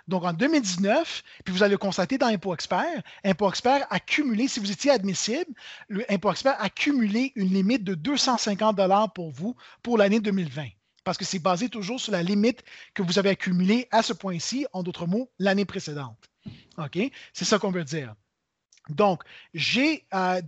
Donc, 0.09 0.25
en 0.25 0.33
2019, 0.33 1.23
puis 1.45 1.55
vous 1.55 1.62
allez 1.62 1.73
le 1.73 1.79
constater 1.79 2.19
dans 2.19 2.26
Impôt 2.26 2.55
Expert, 2.55 3.02
Impôt 3.25 3.49
Expert 3.49 3.87
a 3.88 4.00
cumulé, 4.00 4.49
si 4.49 4.59
vous 4.59 4.73
étiez 4.73 4.91
admissible, 4.91 5.52
le 5.88 6.11
Impôt 6.11 6.33
Expert 6.33 6.57
a 6.59 6.69
cumulé 6.71 7.33
une 7.37 7.52
limite 7.52 7.85
de 7.85 7.95
250 7.95 9.14
pour 9.14 9.31
vous 9.31 9.55
pour 9.83 9.99
l'année 9.99 10.21
2020. 10.21 10.67
Parce 11.05 11.19
que 11.19 11.25
c'est 11.25 11.38
basé 11.38 11.69
toujours 11.69 12.00
sur 12.00 12.12
la 12.12 12.23
limite 12.23 12.62
que 12.95 13.02
vous 13.02 13.19
avez 13.19 13.31
accumulée 13.31 13.88
à 13.91 14.02
ce 14.02 14.12
point-ci, 14.12 14.67
en 14.73 14.83
d'autres 14.83 15.07
mots, 15.07 15.31
l'année 15.38 15.64
précédente. 15.64 16.32
OK? 16.79 16.99
C'est 17.33 17.45
ça 17.45 17.59
qu'on 17.59 17.71
veut 17.71 17.85
dire. 17.85 18.14
Donc, 18.88 19.23
j'ai 19.55 20.05
euh, 20.12 20.41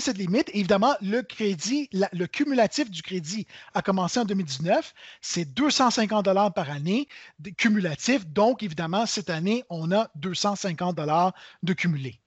cette 0.00 0.16
limite. 0.16 0.50
Évidemment, 0.54 0.94
le 1.02 1.20
crédit, 1.20 1.90
le 1.92 2.26
cumulatif 2.26 2.90
du 2.90 3.02
crédit 3.02 3.46
a 3.74 3.82
commencé 3.82 4.18
en 4.18 4.24
2019. 4.24 4.94
C'est 5.20 5.44
250 5.44 6.24
dollars 6.24 6.54
par 6.54 6.70
année 6.70 7.06
cumulatif. 7.58 8.26
Donc, 8.26 8.62
évidemment, 8.62 9.04
cette 9.04 9.28
année, 9.28 9.64
on 9.68 9.92
a 9.92 10.10
250 10.16 10.96
dollars 10.96 11.34
de 11.62 11.74
cumulé. 11.74 12.18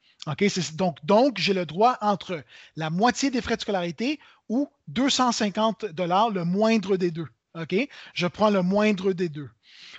Donc, 0.73 0.97
donc 1.05 1.37
j'ai 1.37 1.53
le 1.53 1.65
droit 1.65 1.97
entre 2.01 2.43
la 2.75 2.89
moitié 2.89 3.29
des 3.29 3.41
frais 3.41 3.57
de 3.57 3.61
scolarité 3.61 4.19
ou 4.49 4.69
250 4.87 5.85
dollars, 5.85 6.31
le 6.31 6.45
moindre 6.45 6.97
des 6.97 7.11
deux. 7.11 7.27
OK? 7.55 7.75
Je 8.13 8.27
prends 8.27 8.49
le 8.49 8.61
moindre 8.61 9.13
des 9.13 9.29
deux. 9.29 9.49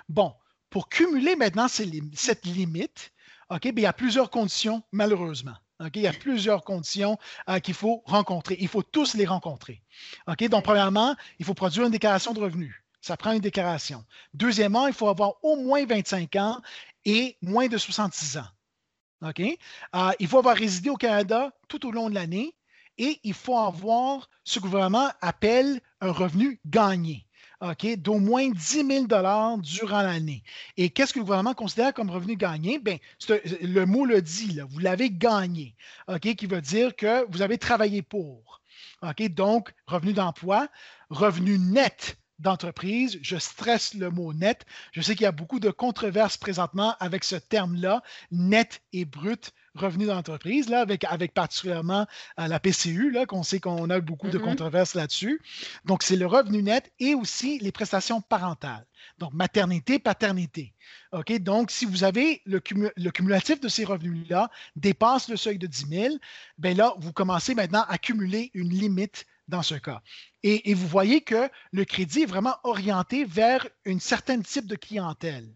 Bon, 0.08 0.34
pour 0.70 0.88
cumuler 0.88 1.36
maintenant 1.36 1.68
cette 1.68 2.44
limite, 2.44 3.12
OK, 3.50 3.62
bien, 3.62 3.72
il 3.76 3.80
y 3.82 3.86
a 3.86 3.92
plusieurs 3.92 4.30
conditions, 4.30 4.82
malheureusement. 4.92 5.54
Il 5.94 6.00
y 6.00 6.06
a 6.06 6.12
plusieurs 6.12 6.64
conditions 6.64 7.18
euh, 7.50 7.58
qu'il 7.58 7.74
faut 7.74 8.02
rencontrer. 8.06 8.56
Il 8.60 8.68
faut 8.68 8.82
tous 8.82 9.14
les 9.14 9.26
rencontrer. 9.26 9.82
Donc, 10.26 10.64
premièrement, 10.64 11.14
il 11.38 11.44
faut 11.44 11.54
produire 11.54 11.84
une 11.84 11.92
déclaration 11.92 12.32
de 12.32 12.40
revenus. 12.40 12.74
Ça 13.02 13.16
prend 13.16 13.32
une 13.32 13.40
déclaration. 13.40 14.04
Deuxièmement, 14.32 14.86
il 14.86 14.94
faut 14.94 15.08
avoir 15.08 15.34
au 15.42 15.56
moins 15.56 15.84
25 15.84 16.34
ans 16.36 16.60
et 17.04 17.36
moins 17.42 17.68
de 17.68 17.76
66 17.76 18.38
ans. 18.38 18.46
Euh, 19.22 20.12
il 20.18 20.28
faut 20.28 20.38
avoir 20.38 20.56
résidé 20.56 20.90
au 20.90 20.96
Canada 20.96 21.52
tout 21.68 21.86
au 21.86 21.90
long 21.90 22.08
de 22.10 22.14
l'année 22.14 22.54
et 22.98 23.20
il 23.22 23.34
faut 23.34 23.58
avoir 23.58 24.28
ce 24.44 24.58
que 24.58 24.64
le 24.64 24.70
gouvernement 24.70 25.10
appelle 25.20 25.80
un 26.00 26.10
revenu 26.10 26.60
gagné. 26.66 27.25
D'au 27.98 28.18
moins 28.18 28.50
10 28.50 28.86
000 28.86 29.06
durant 29.58 30.02
l'année. 30.02 30.42
Et 30.76 30.90
qu'est-ce 30.90 31.14
que 31.14 31.18
le 31.18 31.25
gouvernement 31.25 31.54
considère 31.54 31.94
comme 31.94 32.10
revenu 32.10 32.36
gagné? 32.36 32.78
Bien, 32.78 32.98
le 33.28 33.84
mot 33.84 34.04
le 34.04 34.20
dit, 34.20 34.60
vous 34.68 34.78
l'avez 34.78 35.10
gagné, 35.10 35.75
OK, 36.08 36.34
qui 36.34 36.46
veut 36.46 36.60
dire 36.60 36.94
que 36.94 37.25
vous 37.30 37.42
avez 37.42 37.56
travaillé 37.58 38.02
pour. 38.02 38.60
Donc, 39.30 39.72
revenu 39.86 40.12
d'emploi, 40.12 40.68
revenu 41.10 41.58
net 41.58 42.18
d'entreprise. 42.38 43.19
Je 43.23 43.37
stresse 43.37 43.95
le 43.95 44.11
mot 44.11 44.33
net. 44.33 44.66
Je 44.93 45.00
sais 45.00 45.14
qu'il 45.14 45.25
y 45.25 45.26
a 45.26 45.33
beaucoup 45.33 45.61
de 45.61 45.71
controverses 45.71 46.37
présentement 46.37 46.95
avec 47.00 47.25
ce 47.25 47.37
terme-là, 47.37 48.02
net 48.31 48.83
et 48.93 49.05
brut 49.05 49.52
revenu 49.76 50.07
d'entreprise, 50.07 50.69
là, 50.69 50.81
avec, 50.81 51.05
avec 51.05 51.35
particulièrement 51.35 52.07
euh, 52.40 52.47
la 52.47 52.59
PCU, 52.59 53.11
là, 53.11 53.26
qu'on 53.26 53.43
sait 53.43 53.61
qu'on 53.61 53.90
a 53.90 54.00
beaucoup 54.00 54.28
de 54.28 54.38
mm-hmm. 54.38 54.43
controverses 54.43 54.95
là-dessus. 54.95 55.40
Donc, 55.85 56.02
c'est 56.02 56.16
le 56.16 56.26
revenu 56.26 56.62
net 56.62 56.93
et 56.99 57.14
aussi 57.14 57.59
les 57.59 57.73
prestations 57.73 58.21
parentales. 58.21 58.87
Donc, 59.19 59.33
maternité, 59.35 59.99
paternité. 59.99 60.75
OK? 61.12 61.38
Donc, 61.40 61.71
si 61.71 61.85
vous 61.85 62.05
avez 62.05 62.43
le, 62.47 62.61
le 62.97 63.11
cumulatif 63.11 63.61
de 63.61 63.69
ces 63.69 63.85
revenus-là 63.85 64.50
dépasse 64.75 65.28
le 65.28 65.37
seuil 65.37 65.59
de 65.59 65.66
10 65.66 65.87
000, 65.88 66.14
bien 66.59 66.75
là, 66.75 66.95
vous 66.99 67.12
commencez 67.12 67.55
maintenant 67.55 67.85
à 67.88 67.99
cumuler 67.99 68.50
une 68.55 68.71
limite 68.71 69.26
dans 69.49 69.62
ce 69.62 69.76
cas. 69.76 70.02
Et, 70.48 70.74
vous 70.74 70.86
voyez 70.86 71.22
que 71.22 71.50
le 71.72 71.84
crédit 71.84 72.22
est 72.22 72.26
vraiment 72.26 72.54
orienté 72.62 73.24
vers 73.24 73.66
une 73.84 73.98
certaine 73.98 74.44
type 74.44 74.66
de 74.66 74.76
clientèle. 74.76 75.48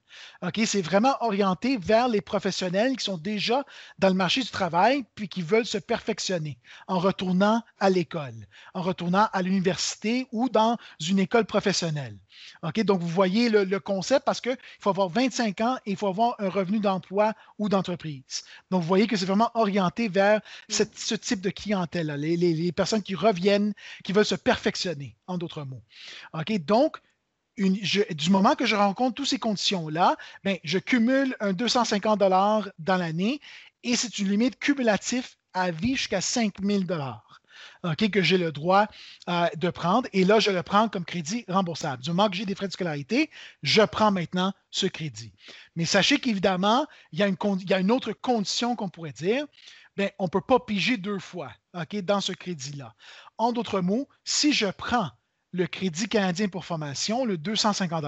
C'est 0.65 0.83
vraiment 0.83 1.15
orienté 1.21 1.77
vers 1.77 2.09
les 2.09 2.21
professionnels 2.21 2.97
qui 2.97 3.05
sont 3.05 3.17
déjà 3.17 3.65
dans 4.01 4.09
le 4.09 4.15
marché 4.15 4.41
du 4.41 4.51
travail 4.51 5.05
puis 5.15 5.29
qui 5.29 5.43
veulent 5.43 5.65
se 5.65 5.79
perfectionner 5.79 6.59
en 6.89 6.99
retournant 6.99 7.63
à 7.79 7.89
l'école, 7.89 8.35
en 8.75 8.83
retournant 8.83 9.29
à 9.33 9.43
l'université 9.43 10.27
ou 10.33 10.49
dans 10.49 10.77
une 11.09 11.21
école 11.21 11.45
professionnelle. 11.45 12.17
Donc, 12.85 13.01
vous 13.01 13.09
voyez 13.09 13.49
le, 13.49 13.79
concept 13.79 14.25
parce 14.25 14.41
qu'il 14.41 14.57
faut 14.81 14.91
avoir 14.91 15.09
25 15.09 15.61
ans 15.61 15.77
et 15.87 15.93
il 15.93 15.97
faut 15.97 16.09
avoir 16.09 16.35
un 16.41 16.49
revenu 16.49 16.81
d'emploi 16.81 17.35
ou 17.59 17.69
d'entreprise. 17.69 18.43
Donc, 18.71 18.83
vous 18.83 18.89
voyez 18.89 19.07
que 19.07 19.17
c'est 19.17 19.27
vraiment 19.27 19.51
orienté 19.55 20.09
vers 20.09 20.41
ce 20.69 21.15
type 21.15 21.41
de 21.41 21.51
clientèle, 21.51 22.09
les, 22.19 22.37
les 22.37 22.73
personnes 22.73 23.03
qui 23.03 23.15
reviennent, 23.15 23.73
qui 24.03 24.13
veulent 24.13 24.25
se 24.25 24.35
perfectionner 24.35 24.80
en 25.27 25.39
d'autres 25.39 25.65
mots. 25.65 25.83
Donc, 26.67 26.99
du 27.59 28.31
moment 28.31 28.55
que 28.55 28.67
je 28.67 28.77
rencontre 28.77 29.17
toutes 29.17 29.29
ces 29.29 29.39
conditions-là, 29.39 30.17
ben, 30.45 30.59
je 30.65 30.79
cumule 30.79 31.37
un 31.41 31.53
250 31.53 32.19
dollars 32.19 32.69
dans 32.79 32.97
l'année 32.97 33.41
et 33.83 33.97
c'est 33.97 34.19
une 34.19 34.29
limite 34.29 34.59
cumulative 34.59 35.27
à 35.53 35.71
vie 35.71 35.97
jusqu'à 35.97 36.21
5000 36.21 36.87
dollars. 36.87 37.41
que 37.83 38.23
j'ai 38.23 38.39
le 38.39 38.53
droit 38.53 38.87
euh, 39.29 39.49
de 39.57 39.71
prendre. 39.71 40.09
Et 40.13 40.25
là, 40.25 40.39
je 40.39 40.51
le 40.51 40.63
prends 40.63 40.89
comme 40.89 41.05
crédit 41.05 41.45
remboursable. 41.49 42.03
Du 42.03 42.11
moment 42.11 42.31
que 42.31 42.37
j'ai 42.37 42.47
des 42.47 42.55
frais 42.55 42.69
de 42.69 42.73
scolarité, 42.73 43.31
je 43.63 43.83
prends 43.83 44.11
maintenant 44.11 44.53
ce 44.71 44.87
crédit. 44.87 45.33
Mais 45.77 45.85
sachez 45.85 46.19
qu'évidemment, 46.19 46.87
il, 47.13 47.19
y 47.19 47.23
a 47.23 47.27
une, 47.27 47.37
il 47.61 47.69
y 47.69 47.75
a 47.75 47.81
une 47.81 47.91
autre 47.91 48.13
condition 48.13 48.77
qu'on 48.77 48.89
pourrait 48.89 49.13
dire. 49.13 49.47
Ben, 49.97 50.11
on 50.19 50.25
ne 50.25 50.31
peut 50.31 50.41
pas 50.41 50.61
piger 50.61 50.97
deux 50.97 51.19
fois 51.19 51.53
dans 52.03 52.21
ce 52.21 52.33
crédit-là. 52.33 52.95
En 53.39 53.53
d'autres 53.53 53.81
mots, 53.81 54.09
si 54.25 54.53
je 54.53 54.67
prends 54.67 55.11
le 55.53 55.67
crédit 55.67 56.09
canadien 56.09 56.49
pour 56.49 56.65
formation, 56.65 57.25
le 57.25 57.37
250 57.37 58.05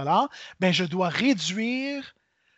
ben 0.60 0.72
je 0.72 0.84
dois 0.84 1.08
réduire 1.08 2.14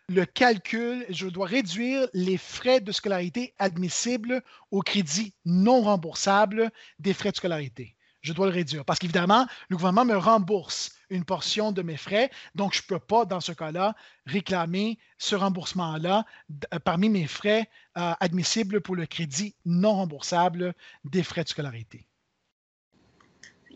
le 0.08 0.26
calcul, 0.26 1.06
je 1.08 1.26
dois 1.28 1.46
réduire 1.46 2.06
les 2.12 2.36
frais 2.36 2.80
de 2.80 2.92
scolarité 2.92 3.54
admissibles 3.58 4.42
au 4.70 4.80
crédit 4.82 5.32
non 5.46 5.82
remboursable 5.82 6.70
des 6.98 7.14
frais 7.14 7.30
de 7.30 7.36
scolarité. 7.36 7.96
Je 8.24 8.32
dois 8.32 8.46
le 8.46 8.52
réduire 8.52 8.86
parce 8.86 8.98
qu'évidemment, 8.98 9.46
le 9.68 9.76
gouvernement 9.76 10.06
me 10.06 10.16
rembourse 10.16 10.92
une 11.10 11.26
portion 11.26 11.72
de 11.72 11.82
mes 11.82 11.98
frais, 11.98 12.30
donc 12.54 12.72
je 12.72 12.80
ne 12.80 12.86
peux 12.86 12.98
pas, 12.98 13.26
dans 13.26 13.40
ce 13.40 13.52
cas-là, 13.52 13.94
réclamer 14.24 14.98
ce 15.18 15.36
remboursement-là 15.36 16.24
euh, 16.72 16.78
parmi 16.78 17.10
mes 17.10 17.26
frais 17.26 17.68
euh, 17.98 18.14
admissibles 18.20 18.80
pour 18.80 18.96
le 18.96 19.04
crédit 19.04 19.54
non 19.66 19.92
remboursable 19.96 20.74
des 21.04 21.22
frais 21.22 21.44
de 21.44 21.50
scolarité. 21.50 22.06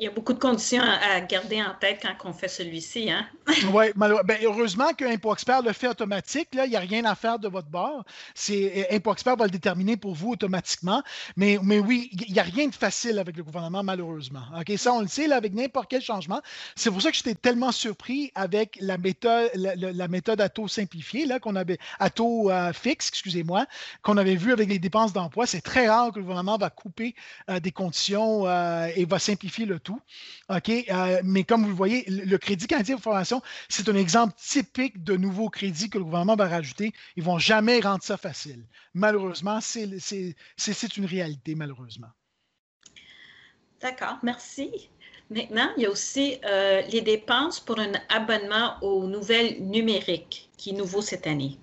Il 0.00 0.04
y 0.04 0.06
a 0.06 0.12
beaucoup 0.12 0.32
de 0.32 0.38
conditions 0.38 0.80
à 0.80 1.20
garder 1.20 1.60
en 1.60 1.74
tête 1.74 1.98
quand 2.00 2.30
on 2.30 2.32
fait 2.32 2.46
celui-ci. 2.46 3.10
Hein? 3.10 3.26
oui, 3.74 3.86
ben, 3.96 4.38
heureusement 4.44 4.92
que 4.92 5.04
Expert 5.04 5.62
le 5.62 5.72
fait 5.72 5.88
automatique. 5.88 6.54
Là, 6.54 6.66
il 6.66 6.70
n'y 6.70 6.76
a 6.76 6.80
rien 6.80 7.04
à 7.04 7.16
faire 7.16 7.40
de 7.40 7.48
votre 7.48 7.66
bord. 7.66 8.04
Euh, 8.50 8.84
Expert 8.90 9.34
va 9.36 9.46
le 9.46 9.50
déterminer 9.50 9.96
pour 9.96 10.14
vous 10.14 10.30
automatiquement. 10.30 11.02
Mais, 11.36 11.58
mais 11.64 11.80
oui, 11.80 12.10
il 12.12 12.32
n'y 12.32 12.38
a 12.38 12.44
rien 12.44 12.68
de 12.68 12.74
facile 12.76 13.18
avec 13.18 13.36
le 13.36 13.42
gouvernement, 13.42 13.82
malheureusement. 13.82 14.42
OK, 14.56 14.72
ça, 14.76 14.92
on 14.92 15.00
le 15.00 15.08
sait, 15.08 15.26
là, 15.26 15.34
avec 15.34 15.52
n'importe 15.52 15.90
quel 15.90 16.00
changement. 16.00 16.40
C'est 16.76 16.92
pour 16.92 17.02
ça 17.02 17.10
que 17.10 17.16
j'étais 17.16 17.34
tellement 17.34 17.72
surpris 17.72 18.30
avec 18.36 18.78
la 18.80 18.98
méthode, 18.98 19.50
la, 19.54 20.06
méthode 20.06 20.40
à 20.40 20.48
taux 20.48 20.68
simplifié, 20.68 21.26
là, 21.26 21.40
qu'on 21.40 21.56
avait, 21.56 21.78
à 21.98 22.08
taux 22.08 22.52
euh, 22.52 22.72
fixe, 22.72 23.08
excusez-moi, 23.08 23.66
qu'on 24.02 24.16
avait 24.16 24.36
vu 24.36 24.52
avec 24.52 24.68
les 24.68 24.78
dépenses 24.78 25.12
d'emploi. 25.12 25.46
C'est 25.46 25.60
très 25.60 25.88
rare 25.88 26.12
que 26.12 26.20
le 26.20 26.22
gouvernement 26.22 26.56
va 26.56 26.70
couper 26.70 27.16
euh, 27.50 27.58
des 27.58 27.72
conditions 27.72 28.46
et 28.94 29.04
va 29.04 29.18
simplifier 29.18 29.66
le 29.66 29.80
taux 29.80 29.87
OK? 30.48 30.68
Euh, 30.68 31.20
mais 31.24 31.44
comme 31.44 31.62
vous 31.62 31.68
le 31.68 31.74
voyez, 31.74 32.04
le 32.08 32.36
crédit 32.38 32.66
canadien 32.66 32.96
de 32.96 33.00
formation, 33.00 33.42
c'est 33.68 33.88
un 33.88 33.96
exemple 33.96 34.34
typique 34.36 35.02
de 35.02 35.16
nouveaux 35.16 35.50
crédits 35.50 35.90
que 35.90 35.98
le 35.98 36.04
gouvernement 36.04 36.36
va 36.36 36.48
rajouter. 36.48 36.92
Ils 37.16 37.20
ne 37.20 37.26
vont 37.26 37.38
jamais 37.38 37.80
rendre 37.80 38.02
ça 38.02 38.16
facile. 38.16 38.64
Malheureusement, 38.94 39.60
c'est 39.60 40.96
une 40.96 41.06
réalité, 41.06 41.54
malheureusement. 41.54 42.08
D'accord, 43.80 44.18
merci. 44.22 44.90
Maintenant, 45.30 45.70
il 45.76 45.82
y 45.82 45.86
a 45.86 45.90
aussi 45.90 46.38
euh, 46.44 46.80
les 46.90 47.02
dépenses 47.02 47.60
pour 47.60 47.78
un 47.78 47.92
abonnement 48.08 48.76
aux 48.82 49.06
nouvelles 49.06 49.62
numériques 49.62 50.48
qui 50.56 50.70
est 50.70 50.72
nouveau 50.72 51.02
cette 51.02 51.26
année. 51.26 51.58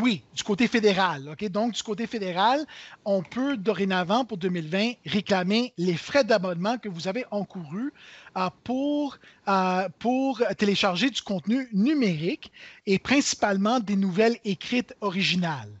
Oui, 0.00 0.22
du 0.32 0.44
côté 0.44 0.68
fédéral. 0.68 1.34
Donc, 1.50 1.72
du 1.72 1.82
côté 1.82 2.06
fédéral, 2.06 2.64
on 3.04 3.20
peut 3.20 3.56
dorénavant, 3.56 4.24
pour 4.24 4.38
2020, 4.38 4.92
réclamer 5.04 5.72
les 5.76 5.96
frais 5.96 6.22
d'abonnement 6.22 6.78
que 6.78 6.88
vous 6.88 7.08
avez 7.08 7.24
encourus 7.32 7.92
euh, 8.36 8.48
pour, 8.62 9.18
euh, 9.48 9.88
pour 9.98 10.40
télécharger 10.56 11.10
du 11.10 11.20
contenu 11.20 11.68
numérique 11.72 12.52
et 12.86 13.00
principalement 13.00 13.80
des 13.80 13.96
nouvelles 13.96 14.36
écrites 14.44 14.94
originales. 15.00 15.72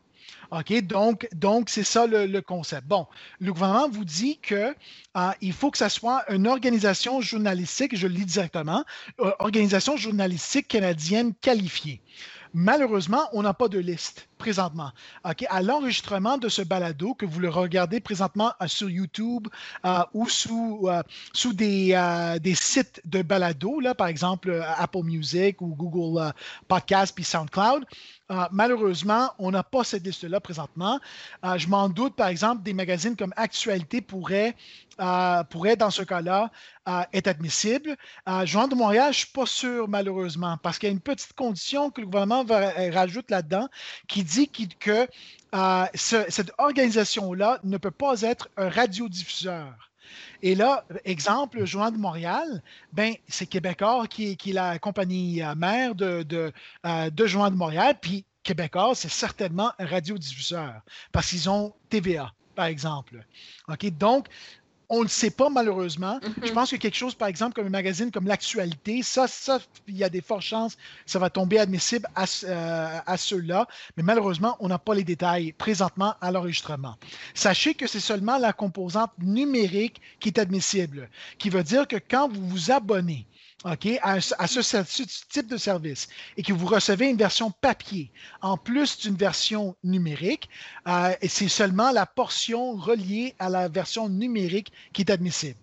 Donc, 0.80 1.68
c'est 1.68 1.84
ça 1.84 2.06
le, 2.06 2.40
concept. 2.40 2.88
Bon, 2.88 3.06
le 3.38 3.52
gouvernement 3.52 3.88
vous 3.88 4.04
dit 4.04 4.38
qu'il 4.38 4.74
euh, 5.16 5.52
faut 5.52 5.70
que 5.70 5.78
ce 5.78 5.88
soit 5.88 6.24
une 6.32 6.48
organisation 6.48 7.20
journalistique, 7.20 7.94
je 7.94 8.08
le 8.08 8.14
lis 8.14 8.24
directement, 8.24 8.82
organisation 9.38 9.96
journalistique 9.96 10.66
canadienne 10.66 11.34
qualifiée. 11.40 12.00
Malheureusement, 12.60 13.28
on 13.34 13.42
n'a 13.42 13.54
pas 13.54 13.68
de 13.68 13.78
liste 13.78 14.27
présentement. 14.38 14.92
À 15.24 15.62
l'enregistrement 15.62 16.38
de 16.38 16.48
ce 16.48 16.62
balado, 16.62 17.14
que 17.14 17.26
vous 17.26 17.40
le 17.40 17.50
regardez 17.50 18.00
présentement 18.00 18.52
euh, 18.62 18.68
sur 18.68 18.88
YouTube 18.88 19.48
euh, 19.84 19.98
ou 20.14 20.28
sous, 20.28 20.88
euh, 20.88 21.02
sous 21.32 21.52
des, 21.52 21.88
des, 22.40 22.54
sites 22.54 23.02
de 23.04 23.22
balado, 23.22 23.80
là, 23.80 23.94
par 23.94 24.06
exemple 24.06 24.64
Apple 24.76 25.02
Music 25.02 25.60
ou 25.60 25.74
Google 25.74 26.32
Podcast 26.68 27.14
puis 27.14 27.24
SoundCloud, 27.24 27.84
malheureusement, 28.50 29.32
on 29.38 29.50
n'a 29.50 29.62
pas 29.62 29.84
cette 29.84 30.04
liste-là 30.04 30.40
présentement. 30.40 31.00
je 31.56 31.66
m'en 31.68 31.88
doute, 31.88 32.14
par 32.14 32.28
exemple, 32.28 32.62
des 32.62 32.74
magazines 32.74 33.16
comme 33.16 33.32
Actualité 33.36 34.00
pourraient 34.00 34.54
pourrait, 35.50 35.76
dans 35.76 35.90
ce 35.90 36.02
cas-là, 36.02 36.50
être 37.12 37.28
admissible. 37.28 37.96
Euh, 38.28 38.46
Joint 38.46 38.68
de 38.68 38.74
Montréal, 38.74 39.12
je 39.12 39.20
ne 39.20 39.24
suis 39.24 39.32
pas 39.32 39.46
sûr, 39.46 39.88
malheureusement, 39.88 40.56
parce 40.62 40.78
qu'il 40.78 40.88
y 40.88 40.90
a 40.90 40.92
une 40.92 41.00
petite 41.00 41.32
condition 41.34 41.90
que 41.90 42.00
le 42.00 42.06
gouvernement 42.06 42.44
va, 42.44 42.72
rajoute 42.90 43.30
là-dedans 43.30 43.68
qui 44.06 44.22
dit 44.28 44.48
que 44.78 45.08
euh, 45.54 45.86
cette 45.94 46.52
organisation-là 46.58 47.60
ne 47.64 47.76
peut 47.78 47.90
pas 47.90 48.22
être 48.22 48.48
un 48.56 48.68
radiodiffuseur. 48.68 49.90
Et 50.42 50.54
là, 50.54 50.84
exemple, 51.04 51.64
Joint 51.64 51.90
de 51.90 51.98
Montréal, 51.98 52.62
ben, 52.92 53.14
c'est 53.28 53.46
Québécois 53.46 54.06
qui, 54.06 54.36
qui, 54.36 54.50
est 54.50 54.54
la 54.54 54.78
compagnie 54.78 55.42
mère 55.56 55.94
de, 55.94 56.22
de, 56.22 56.52
de 56.84 57.26
Joint 57.26 57.50
de 57.50 57.56
Montréal, 57.56 57.96
puis 58.00 58.24
québécois, 58.48 58.94
c'est 58.94 59.10
certainement 59.10 59.72
un 59.78 59.86
radiodiffuseur 59.86 60.80
parce 61.12 61.28
qu'ils 61.28 61.50
ont 61.50 61.74
TVA, 61.90 62.32
par 62.54 62.64
exemple. 62.64 63.24
OK? 63.68 63.90
Donc, 63.98 64.28
on 64.90 64.98
ne 64.98 65.02
le 65.04 65.08
sait 65.08 65.30
pas 65.30 65.50
malheureusement. 65.50 66.18
Je 66.42 66.48
Mhm. 66.48 66.54
pense 66.54 66.70
que 66.70 66.76
quelque 66.76 66.96
chose, 66.96 67.14
par 67.14 67.28
exemple, 67.28 67.54
comme 67.54 67.66
un 67.66 67.70
magazine 67.70 68.10
comme 68.10 68.26
l'actualité, 68.26 69.02
ça, 69.02 69.26
ça, 69.28 69.60
il 69.86 69.96
y 69.96 70.04
a 70.04 70.08
des 70.08 70.20
fortes 70.22 70.42
chances 70.42 70.76
que 70.76 70.80
ça 71.06 71.18
va 71.18 71.28
tomber 71.30 71.58
admissible 71.58 72.06
à, 72.14 72.24
euh, 72.44 72.98
à 73.06 73.16
ceux-là, 73.16 73.66
mais 73.96 74.02
malheureusement, 74.02 74.56
on 74.60 74.68
n'a 74.68 74.78
pas 74.78 74.94
les 74.94 75.04
détails 75.04 75.52
présentement 75.52 76.14
à 76.20 76.30
l'enregistrement. 76.32 76.96
Sachez 77.34 77.74
que 77.74 77.86
c'est 77.86 78.00
seulement 78.00 78.38
la 78.38 78.52
composante 78.52 79.10
numérique 79.18 80.00
qui 80.20 80.28
est 80.30 80.38
admissible, 80.38 81.10
qui 81.38 81.50
veut 81.50 81.62
dire 81.64 81.86
que 81.86 81.96
quand 81.96 82.28
vous 82.32 82.48
vous 82.48 82.70
abonnez, 82.70 83.26
OK, 83.64 83.88
à, 84.02 84.20
ce- 84.20 85.04
type 85.28 85.48
de 85.48 85.56
service. 85.56 86.08
Et 86.36 86.42
que 86.42 86.52
vous 86.52 86.66
recevez 86.66 87.08
une 87.08 87.16
version 87.16 87.50
papier 87.50 88.12
en 88.40 88.56
plus 88.56 88.98
d'une 88.98 89.16
version 89.16 89.74
numérique, 89.82 90.48
euh, 90.86 91.12
et 91.20 91.28
c'est 91.28 91.48
seulement 91.48 91.90
la 91.90 92.06
portion 92.06 92.74
reliée 92.76 93.34
à 93.38 93.48
la 93.48 93.68
version 93.68 94.08
numérique 94.08 94.72
qui 94.92 95.02
est 95.02 95.10
admissible. 95.10 95.58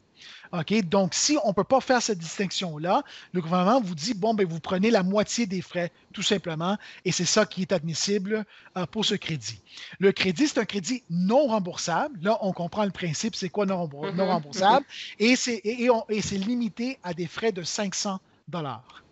OK? 0.52 0.74
Donc, 0.90 1.14
si 1.14 1.38
on 1.44 1.50
ne 1.50 1.54
peut 1.54 1.64
pas 1.64 1.82
faire 1.82 2.02
cette 2.02 2.18
distinction-là, 2.20 3.04
le 3.34 3.42
gouvernement 3.42 3.82
vous 3.82 3.96
dit, 3.96 4.14
bon, 4.14 4.34
ben, 4.34 4.48
vous 4.48 4.60
prenez 4.60 4.92
la 4.92 5.04
moitié 5.04 5.46
des 5.46 5.62
frais, 5.62 5.92
tout 6.14 6.22
simplement, 6.22 6.78
et 7.04 7.12
c'est 7.12 7.26
ça 7.26 7.46
qui 7.46 7.62
est 7.64 7.72
admissible 7.72 8.46
euh, 8.78 8.86
pour 8.86 9.06
ce 9.06 9.16
crédit. 9.16 9.62
Le 10.00 10.12
crédit, 10.12 10.48
c'est 10.48 10.60
un 10.60 10.66
crédit 10.66 11.04
non 11.10 11.48
remboursable. 11.48 12.20
Là, 12.22 12.38
on 12.42 12.52
comprend 12.54 12.86
le 12.86 12.92
principe, 12.92 13.36
c'est 13.36 13.50
quoi 13.50 13.66
non, 13.66 13.86
Mhm, 13.86 14.16
non 14.16 14.28
remboursable, 14.28 14.86
et 15.20 15.36
c'est 15.36 15.56
et, 15.64 15.84
et 15.84 15.90
on- 15.90 16.06
et 16.10 16.22
c'est 16.22 16.38
limité 16.38 16.98
à 17.04 17.14
des 17.14 17.28
frais 17.28 17.52
de 17.52 17.64
500 17.64 18.20
dollars. 18.48 19.04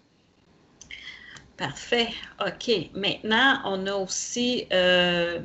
Parfait. 1.57 2.09
OK. 2.45 2.71
Maintenant, 2.95 3.61
on 3.65 3.85
a 3.87 3.93
aussi 3.93 4.65
euh, 4.73 5.39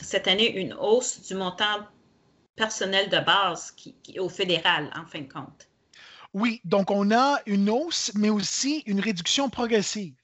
cette 0.00 0.28
année 0.28 0.50
une 0.56 0.72
hausse 0.74 1.20
du 1.26 1.34
montant 1.34 1.86
personnel 2.56 3.08
de 3.10 3.18
base 3.18 3.70
qui, 3.72 3.94
qui- 4.02 4.18
au 4.18 4.28
fédéral, 4.28 4.90
en 4.96 5.06
fin 5.06 5.20
de 5.20 5.32
compte. 5.32 5.68
Oui, 6.34 6.60
donc 6.64 6.90
on 6.90 7.10
a 7.10 7.40
une 7.46 7.68
hausse, 7.68 8.10
mais 8.14 8.30
aussi 8.30 8.82
une 8.86 9.00
réduction 9.00 9.50
progressive. 9.50 10.14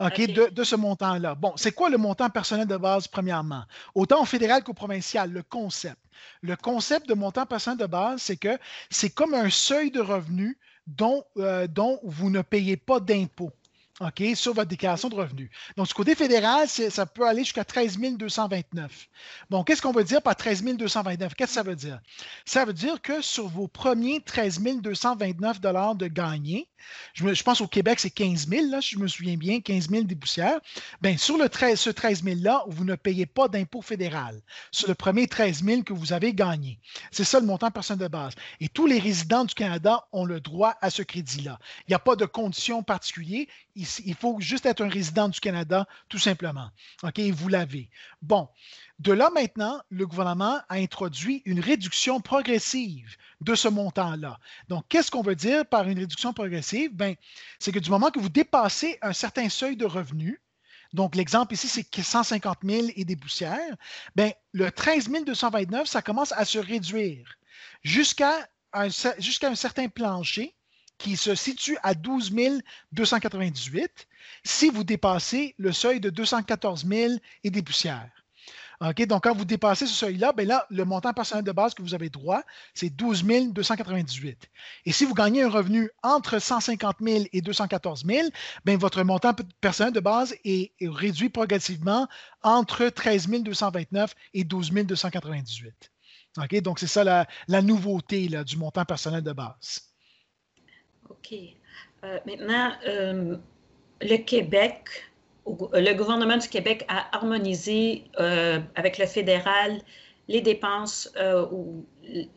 OK, 0.00 0.12
OK. 0.18 0.26
de, 0.32 0.46
de 0.50 0.64
ce 0.64 0.74
montant-là. 0.74 1.34
Bon, 1.34 1.52
c'est 1.56 1.72
quoi 1.72 1.88
le 1.90 1.98
montant 1.98 2.28
personnel 2.30 2.66
de 2.66 2.76
base, 2.76 3.06
premièrement? 3.06 3.64
Autant 3.94 4.22
au 4.22 4.24
fédéral 4.24 4.64
qu'au 4.64 4.74
provincial, 4.74 5.30
le 5.30 5.42
concept. 5.42 5.98
Le 6.40 6.56
concept 6.56 7.08
de 7.08 7.14
montant 7.14 7.46
personnel 7.46 7.78
de 7.78 7.86
base, 7.86 8.22
c'est 8.22 8.36
que 8.36 8.58
c'est 8.90 9.10
comme 9.10 9.34
un 9.34 9.50
seuil 9.50 9.90
de 9.90 10.00
revenu 10.00 10.58
dont, 10.86 11.24
euh, 11.36 11.66
dont 11.66 12.00
vous 12.02 12.30
ne 12.30 12.42
payez 12.42 12.76
pas 12.76 12.98
d'impôt. 13.00 13.52
OK, 14.00 14.22
sur 14.34 14.54
votre 14.54 14.68
déclaration 14.68 15.08
de 15.08 15.14
revenus. 15.14 15.50
Donc, 15.76 15.86
du 15.86 15.94
côté 15.94 16.16
fédéral, 16.16 16.68
ça 16.68 17.06
peut 17.06 17.28
aller 17.28 17.44
jusqu'à 17.44 17.64
13 17.64 17.96
229. 17.98 19.08
Bon, 19.50 19.62
qu'est-ce 19.62 19.80
qu'on 19.80 19.92
veut 19.92 20.02
dire 20.02 20.20
par 20.20 20.34
13 20.34 20.64
229? 20.64 21.34
Qu'est-ce 21.34 21.48
que 21.48 21.54
ça 21.54 21.62
veut 21.62 21.76
dire? 21.76 22.00
Ça 22.44 22.64
veut 22.64 22.72
dire 22.72 23.00
que 23.00 23.22
sur 23.22 23.46
vos 23.46 23.68
premiers 23.68 24.20
13 24.20 24.60
229 24.60 25.60
de 25.60 26.06
gagnés, 26.08 26.68
je, 27.14 27.42
pense 27.42 27.60
au 27.60 27.68
Québec, 27.68 28.00
c'est 28.00 28.10
15 28.10 28.48
000, 28.48 28.70
là, 28.70 28.80
si 28.80 28.96
je 28.96 28.98
me 28.98 29.06
souviens 29.06 29.36
bien, 29.36 29.60
15 29.60 29.88
000 29.88 30.02
des 30.04 30.16
poussières. 30.16 30.60
Bien, 31.00 31.16
sur 31.16 31.38
le 31.38 31.48
13, 31.48 31.78
ce 31.78 31.90
13 31.90 32.24
000-là, 32.24 32.64
vous 32.66 32.84
ne 32.84 32.94
payez 32.94 33.26
pas 33.26 33.48
d'impôt 33.48 33.82
fédéral 33.82 34.40
sur 34.70 34.88
le 34.88 34.94
premier 34.94 35.26
13 35.26 35.64
000 35.64 35.82
que 35.82 35.92
vous 35.92 36.12
avez 36.12 36.34
gagné. 36.34 36.80
C'est 37.10 37.24
ça 37.24 37.40
le 37.40 37.46
montant 37.46 37.70
personnel 37.70 38.02
de 38.02 38.08
base. 38.08 38.34
Et 38.60 38.68
tous 38.68 38.86
les 38.86 38.98
résidents 38.98 39.44
du 39.44 39.54
Canada 39.54 40.06
ont 40.12 40.24
le 40.24 40.40
droit 40.40 40.74
à 40.80 40.90
ce 40.90 41.02
crédit-là. 41.02 41.58
Il 41.86 41.90
n'y 41.90 41.94
a 41.94 42.00
pas 42.00 42.16
de 42.16 42.26
conditions 42.26 42.82
particulières. 42.82 43.46
Il, 43.76 44.14
faut 44.14 44.40
juste 44.40 44.66
être 44.66 44.82
un 44.82 44.88
résident 44.88 45.28
du 45.28 45.40
Canada, 45.40 45.86
tout 46.08 46.18
simplement. 46.18 46.70
OK, 47.02 47.18
vous 47.18 47.48
l'avez. 47.48 47.90
Bon. 48.22 48.48
De 49.00 49.12
là 49.12 49.30
maintenant, 49.34 49.82
le 49.90 50.06
gouvernement 50.06 50.60
a 50.68 50.76
introduit 50.76 51.42
une 51.44 51.58
réduction 51.58 52.20
progressive 52.20 53.16
de 53.40 53.56
ce 53.56 53.66
montant-là. 53.66 54.38
Donc, 54.68 54.84
qu'est-ce 54.88 55.10
qu'on 55.10 55.22
veut 55.22 55.34
dire 55.34 55.66
par 55.66 55.88
une 55.88 55.98
réduction 55.98 56.32
progressive? 56.32 56.94
Ben, 56.94 57.16
c'est 57.58 57.72
que 57.72 57.80
du 57.80 57.90
moment 57.90 58.12
que 58.12 58.20
vous 58.20 58.28
dépassez 58.28 58.98
un 59.02 59.12
certain 59.12 59.48
seuil 59.48 59.76
de 59.76 59.84
revenus, 59.84 60.38
donc 60.92 61.16
l'exemple 61.16 61.54
ici, 61.54 61.66
c'est 61.66 62.02
150 62.02 62.58
000 62.62 62.86
et 62.94 63.04
des 63.04 63.16
poussières, 63.16 63.76
ben, 64.14 64.32
le 64.52 64.70
13 64.70 65.10
229, 65.26 65.88
ça 65.88 66.00
commence 66.00 66.30
à 66.30 66.44
se 66.44 66.58
réduire 66.58 67.36
jusqu'à 67.82 68.48
un 68.72 68.90
certain 68.90 69.88
plancher 69.88 70.54
qui 70.98 71.16
se 71.16 71.34
situe 71.34 71.76
à 71.82 71.94
12 71.94 72.32
298 72.92 74.08
si 74.44 74.70
vous 74.70 74.84
dépassez 74.84 75.54
le 75.58 75.72
seuil 75.72 76.00
de 76.00 76.10
214 76.10 76.86
000 76.86 77.14
et 77.42 77.50
des 77.50 77.62
poussières. 77.62 78.10
Donc, 78.80 79.24
quand 79.24 79.34
vous 79.34 79.44
dépassez 79.44 79.86
ce 79.86 79.94
seuil-là, 79.94 80.32
ben 80.32 80.46
là, 80.46 80.66
le 80.70 80.84
montant 80.84 81.12
personnel 81.12 81.44
de 81.44 81.52
base 81.52 81.74
que 81.74 81.82
vous 81.82 81.94
avez 81.94 82.10
droit, 82.10 82.42
c'est 82.74 82.90
12 82.90 83.24
298. 83.52 84.50
Et 84.84 84.92
si 84.92 85.04
vous 85.04 85.14
gagnez 85.14 85.42
un 85.42 85.48
revenu 85.48 85.90
entre 86.02 86.38
150 86.38 86.96
000 87.00 87.24
et 87.32 87.40
214 87.40 88.04
000, 88.04 88.28
ben 88.64 88.76
votre 88.78 89.02
montant 89.02 89.32
personnel 89.60 89.92
de 89.92 90.00
base 90.00 90.34
est, 90.44 90.72
réduit 90.82 91.30
progressivement 91.30 92.08
entre 92.42 92.88
13 92.88 93.28
229 93.28 94.14
et 94.34 94.44
12 94.44 94.70
298. 94.70 95.90
OK, 96.38 96.60
donc 96.62 96.78
c'est 96.78 96.86
ça 96.86 97.04
la, 97.04 97.26
la 97.48 97.62
nouveauté 97.62 98.28
là, 98.28 98.44
du 98.44 98.56
montant 98.56 98.84
personnel 98.84 99.22
de 99.22 99.32
base. 99.32 99.93
OK. 101.10 101.34
Euh, 102.04 102.18
maintenant, 102.26 102.72
euh, 102.86 103.36
le 104.00 104.16
Québec, 104.18 104.88
le 105.46 105.92
gouvernement 105.94 106.36
du 106.36 106.48
Québec 106.48 106.84
a 106.88 107.14
harmonisé 107.16 108.04
euh, 108.18 108.60
avec 108.74 108.98
le 108.98 109.06
fédéral 109.06 109.80
les 110.26 110.40
dépenses 110.40 111.12
ou 111.52 111.84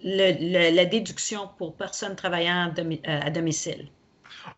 la 0.03 0.85
déduction 0.85 1.49
pour 1.57 1.73
personnes 1.77 2.17
travaillant 2.17 2.73
à 3.05 3.29
domicile. 3.29 3.87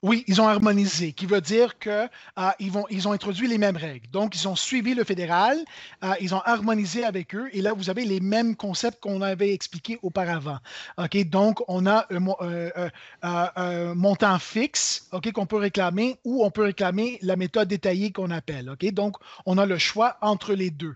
Oui, 0.01 0.23
ils 0.27 0.41
ont 0.41 0.47
harmonisé, 0.47 1.13
qui 1.13 1.25
veut 1.25 1.41
dire 1.41 1.77
que 1.79 2.07
euh, 2.37 2.49
ils, 2.59 3.07
ont 3.07 3.11
introduit 3.11 3.47
les 3.47 3.57
mêmes 3.57 3.77
règles. 3.77 4.09
Donc, 4.11 4.35
ils 4.35 4.47
ont 4.47 4.55
suivi 4.55 4.93
le 4.93 5.03
fédéral, 5.03 5.57
euh, 6.03 6.13
ils 6.21 6.33
ont 6.33 6.41
harmonisé 6.45 7.03
avec 7.03 7.35
eux, 7.35 7.49
et 7.53 7.61
là, 7.61 7.73
vous 7.73 7.89
avez 7.89 8.05
les 8.05 8.19
mêmes 8.19 8.55
concepts 8.55 9.01
qu'on 9.01 9.21
avait 9.21 9.53
expliqués 9.53 9.99
auparavant. 10.01 10.59
OK, 10.97 11.29
donc, 11.29 11.61
on 11.67 11.85
a 11.85 12.07
un, 12.11 12.89
euh, 13.57 13.95
montant 13.95 14.39
fixe, 14.39 15.09
qu'on 15.33 15.45
peut 15.45 15.57
réclamer, 15.57 16.17
ou 16.23 16.45
on 16.45 16.51
peut 16.51 16.63
réclamer 16.63 17.19
la 17.21 17.35
méthode 17.35 17.67
détaillée 17.67 18.11
qu'on 18.11 18.31
appelle. 18.31 18.73
Donc, 18.93 19.17
on 19.45 19.57
a 19.57 19.65
le 19.65 19.77
choix 19.77 20.17
entre 20.21 20.53
les 20.53 20.69
deux. 20.69 20.95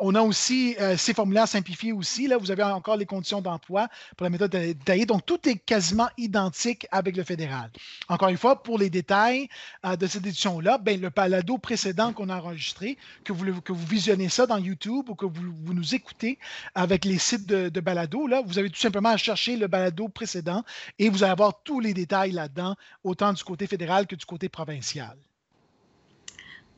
On 0.00 0.14
a 0.14 0.22
aussi 0.22 0.76
ces 0.96 1.14
formulaires 1.14 1.48
simplifiés 1.48 1.92
aussi. 1.92 2.26
Là, 2.26 2.36
vous 2.36 2.50
avez 2.50 2.62
encore 2.62 2.96
les 2.96 3.06
conditions 3.06 3.40
d'emploi 3.40 3.88
pour 4.16 4.24
la 4.24 4.30
méthode 4.30 4.50
détaillée. 4.50 5.06
Donc, 5.06 5.26
tout 5.26 5.48
est 5.48 5.56
quasiment 5.56 6.08
identique 6.16 6.86
avec 6.90 7.16
le 7.16 7.24
fédéral. 7.24 7.70
Encore 8.18 8.30
une 8.30 8.36
fois, 8.36 8.64
pour 8.64 8.80
les 8.80 8.90
détails 8.90 9.48
euh, 9.86 9.94
de 9.94 10.08
cette 10.08 10.26
édition-là, 10.26 10.78
ben, 10.78 11.00
le 11.00 11.08
balado 11.08 11.56
précédent 11.56 12.12
qu'on 12.12 12.30
a 12.30 12.36
enregistré, 12.36 12.98
que 13.22 13.32
vous, 13.32 13.60
que 13.60 13.72
vous 13.72 13.86
visionnez 13.86 14.28
ça 14.28 14.44
dans 14.44 14.58
YouTube 14.58 15.08
ou 15.08 15.14
que 15.14 15.24
vous, 15.24 15.52
vous 15.64 15.72
nous 15.72 15.94
écoutez 15.94 16.36
avec 16.74 17.04
les 17.04 17.18
sites 17.18 17.46
de, 17.46 17.80
balado, 17.80 18.26
là, 18.26 18.42
vous 18.44 18.58
avez 18.58 18.70
tout 18.70 18.80
simplement 18.80 19.10
à 19.10 19.16
chercher 19.16 19.56
le 19.56 19.68
balado 19.68 20.08
précédent 20.08 20.64
et 20.98 21.10
vous 21.10 21.22
allez 21.22 21.30
avoir 21.30 21.62
tous 21.62 21.78
les 21.78 21.94
détails 21.94 22.32
là-dedans, 22.32 22.74
autant 23.04 23.32
du 23.32 23.44
côté 23.44 23.68
fédéral 23.68 24.08
que 24.08 24.16
du 24.16 24.26
côté 24.26 24.48
provincial. 24.48 25.16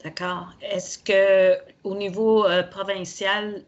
D'accord. 0.04 0.52
Est-ce 0.60 0.98
que 0.98 1.58
au 1.84 1.96
niveau 1.96 2.44
euh, 2.44 2.64
provincial, 2.64 3.64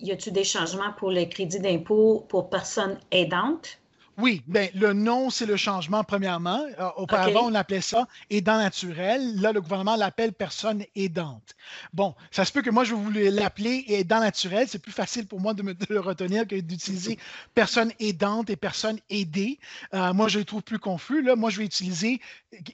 y 0.00 0.12
a-t-il 0.12 0.34
des 0.34 0.44
changements 0.44 0.92
pour 0.92 1.10
le 1.10 1.24
crédit 1.24 1.60
d'impôt 1.60 2.26
pour 2.28 2.50
personnes 2.50 2.98
aidantes? 3.10 3.78
Oui, 4.18 4.42
ben, 4.46 4.70
le 4.74 4.94
nom, 4.94 5.28
c'est 5.28 5.44
le 5.44 5.56
changement, 5.56 6.02
premièrement. 6.02 6.64
Euh, 6.78 6.88
auparavant, 6.96 7.42
on 7.44 7.54
appelait 7.54 7.82
ça 7.82 8.08
aidant 8.30 8.56
naturel. 8.56 9.40
Là, 9.40 9.52
le 9.52 9.60
gouvernement 9.60 9.94
l'appelle 9.96 10.32
personne 10.32 10.84
aidante. 10.94 11.54
Bon, 11.92 12.14
ça 12.30 12.46
se 12.46 12.52
peut 12.52 12.62
que 12.62 12.70
moi, 12.70 12.84
je 12.84 12.94
voulais 12.94 13.30
l'appeler 13.30 13.84
aidant 13.88 14.20
naturel. 14.20 14.68
C'est 14.68 14.78
plus 14.78 14.92
facile 14.92 15.26
pour 15.26 15.40
moi 15.40 15.52
de, 15.52 15.62
me, 15.62 15.74
de 15.74 15.86
le 15.90 16.00
retenir 16.00 16.46
que 16.46 16.58
d'utiliser 16.58 17.18
personne 17.54 17.92
aidante 18.00 18.48
et 18.48 18.56
personne 18.56 18.98
aidée. 19.10 19.58
Euh, 19.92 20.14
moi, 20.14 20.28
je 20.28 20.38
le 20.38 20.46
trouve 20.46 20.62
plus 20.62 20.78
confus. 20.78 21.20
Là, 21.22 21.36
moi, 21.36 21.50
je 21.50 21.58
vais 21.58 21.66
utiliser 21.66 22.20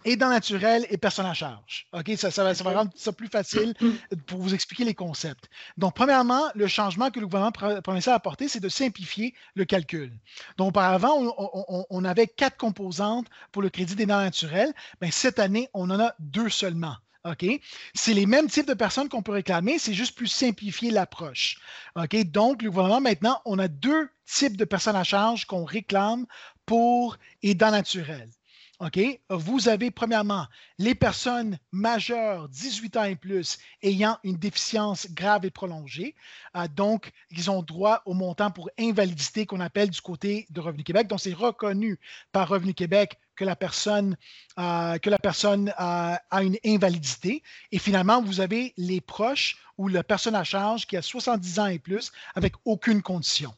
aidant 0.05 0.29
naturel 0.29 0.87
et 0.91 0.97
personne 0.97 1.27
à 1.27 1.35
charge. 1.35 1.89
OK? 1.93 2.13
Ça, 2.17 2.31
ça, 2.31 2.45
va, 2.45 2.55
ça 2.55 2.63
va 2.63 2.71
OK. 2.71 2.77
rendre 2.77 2.91
ça 2.95 3.13
plus 3.13 3.29
facile 3.29 3.75
pour 4.27 4.41
vous 4.41 4.55
expliquer 4.55 4.85
les 4.85 4.95
concepts. 4.95 5.49
Donc, 5.77 5.95
premièrement, 5.95 6.43
le 6.55 6.69
changement 6.69 7.11
que 7.11 7.19
le 7.19 7.27
gouvernement 7.27 7.51
pro- 7.51 7.81
provincial 7.83 8.13
a 8.13 8.17
apporté, 8.17 8.47
c'est 8.47 8.61
de 8.61 8.69
simplifier 8.69 9.35
le 9.57 9.65
calcul. 9.65 10.13
Donc, 10.57 10.69
auparavant, 10.69 11.19
on, 11.19 11.32
on- 11.39 12.05
avait 12.05 12.27
quatre 12.27 12.57
composantes 12.57 13.27
pour 13.53 13.63
le 13.63 13.71
crédit 13.71 13.95
des 13.95 14.07
dents 14.07 14.21
naturelles. 14.21 14.73
Bien, 15.01 15.11
cette 15.11 15.39
année, 15.39 15.69
on 15.75 15.91
en 15.91 16.01
a 16.01 16.15
deux 16.19 16.49
seulement. 16.49 16.97
C'est 17.95 18.15
les 18.15 18.27
mêmes 18.27 18.49
types 18.49 18.67
de 18.67 18.75
personnes 18.75 19.09
qu'on 19.09 19.23
peut 19.23 19.33
réclamer, 19.33 19.79
c'est 19.79 19.95
juste 19.95 20.17
plus 20.17 20.27
simplifier 20.27 20.91
l'approche. 20.91 21.59
Donc, 22.27 22.63
le 22.63 22.71
gouvernement, 22.71 23.01
maintenant, 23.01 23.41
on 23.45 23.59
a 23.61 23.69
deux 23.69 24.09
types 24.27 24.57
de 24.57 24.65
personnes 24.65 24.97
à 24.97 25.05
charge 25.05 25.45
qu'on 25.45 25.65
réclame 25.65 26.27
pour 26.67 27.19
aidants 27.43 27.71
naturels. 27.71 28.31
OK? 28.83 28.99
Vous 29.31 29.69
avez 29.69 29.93
premièrement 29.93 30.47
les 30.79 30.97
personnes 30.97 31.57
majeures, 31.71 32.49
18 32.49 32.97
ans 32.97 33.05
et 33.05 33.15
plus, 33.15 33.59
ayant 33.83 34.19
une 34.25 34.37
déficience 34.37 35.07
grave 35.13 35.45
et 35.45 35.51
prolongée. 35.51 36.17
Euh, 36.57 36.67
donc, 36.67 37.13
ils 37.31 37.49
ont 37.49 37.63
droit 37.63 38.03
au 38.07 38.15
montant 38.15 38.51
pour 38.51 38.71
invalidité 38.81 39.47
qu'on 39.47 39.61
appelle 39.61 39.91
du 39.91 40.01
côté 40.01 40.47
de 40.51 40.61
Revenu 40.61 40.83
Québec. 40.83 41.07
Donc, 41.07 41.21
c'est 41.21 41.33
reconnu 41.33 42.01
par 42.33 42.49
Revenu 42.49 42.75
Québec 42.75 43.21
que 43.37 43.45
la 43.45 43.55
personne, 43.55 44.17
euh, 44.59 44.99
euh, 44.99 46.17
a 46.31 46.43
une 46.43 46.59
invalidité. 46.67 47.43
Et 47.71 47.79
finalement, 47.79 48.21
vous 48.21 48.41
avez 48.41 48.75
les 48.77 49.01
proches 49.01 49.59
ou 49.79 49.87
la 49.87 50.03
personne 50.03 50.35
à 50.35 50.43
charge 50.43 50.87
qui 50.89 50.97
a 50.97 51.03
70 51.03 51.59
ans 51.61 51.67
et 51.67 51.79
plus 51.79 52.11
avec 52.35 52.55
aucune 52.65 53.01
condition. 53.01 53.55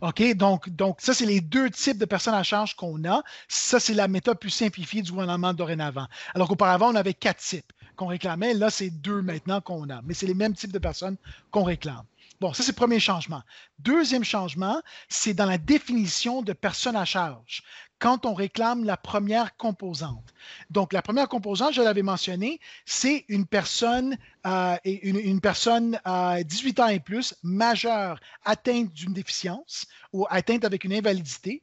OK? 0.00 0.34
Donc, 0.34 0.68
donc 0.68 1.00
ça, 1.00 1.14
c'est 1.14 1.26
les 1.26 1.40
deux 1.40 1.70
types 1.70 1.98
de 1.98 2.04
personnes 2.04 2.34
à 2.34 2.42
charge 2.42 2.74
qu'on 2.76 3.04
a. 3.04 3.22
Ça, 3.48 3.80
c'est 3.80 3.94
la 3.94 4.08
méthode 4.08 4.38
plus 4.38 4.50
simplifiée 4.50 5.02
du 5.02 5.10
gouvernement 5.10 5.54
dorénavant. 5.54 6.06
Alors 6.34 6.48
qu'auparavant, 6.48 6.90
on 6.90 6.94
avait 6.94 7.14
quatre 7.14 7.40
types 7.40 7.72
qu'on 7.96 8.06
réclamait. 8.06 8.54
Là, 8.54 8.70
c'est 8.70 8.90
deux 8.90 9.22
maintenant 9.22 9.60
qu'on 9.60 9.88
a. 9.90 10.00
Mais 10.02 10.14
c'est 10.14 10.26
les 10.26 10.34
mêmes 10.34 10.54
types 10.54 10.72
de 10.72 10.78
personnes 10.78 11.16
qu'on 11.50 11.64
réclame. 11.64 12.04
Bon, 12.40 12.52
ça, 12.52 12.62
c'est 12.62 12.72
le 12.72 12.76
premier 12.76 13.00
changement. 13.00 13.42
Deuxième 13.80 14.22
changement, 14.22 14.80
c'est 15.08 15.34
dans 15.34 15.46
la 15.46 15.58
définition 15.58 16.40
de 16.40 16.52
personne 16.52 16.94
à 16.94 17.04
charge 17.04 17.64
quand 17.98 18.26
on 18.26 18.34
réclame 18.34 18.84
la 18.84 18.96
première 18.96 19.56
composante. 19.56 20.32
Donc, 20.70 20.92
la 20.92 21.02
première 21.02 21.28
composante, 21.28 21.74
je 21.74 21.82
l'avais 21.82 22.02
mentionné, 22.02 22.60
c'est 22.86 23.24
une 23.28 23.46
personne, 23.46 24.16
euh, 24.46 24.76
une, 24.84 25.40
personne 25.40 26.00
à 26.04 26.42
18 26.42 26.80
ans 26.80 26.88
et 26.88 27.00
plus, 27.00 27.34
majeure, 27.42 28.20
atteinte 28.44 28.92
d'une 28.92 29.12
déficience 29.12 29.86
ou 30.12 30.26
atteinte 30.30 30.64
avec 30.64 30.84
une 30.84 30.92
invalidité. 30.92 31.62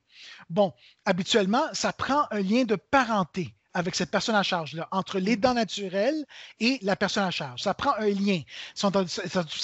Bon, 0.50 0.74
habituellement, 1.06 1.64
ça 1.74 1.94
prend 1.94 2.26
un 2.32 2.42
lien 2.42 2.64
de 2.64 2.76
parenté 2.76 3.55
avec 3.76 3.94
cette 3.94 4.10
personne 4.10 4.36
à 4.36 4.42
charge-là, 4.42 4.88
entre 4.92 5.20
les 5.20 5.36
dents 5.36 5.54
naturelles 5.54 6.26
et 6.62 6.80
la 6.82 6.96
personne 6.96 7.26
à 7.26 7.30
charge. 7.30 7.62
Ça 7.62 7.74
prend 7.74 7.94
un 7.98 8.08
lien. 8.08 8.42
Ça, 8.74 8.90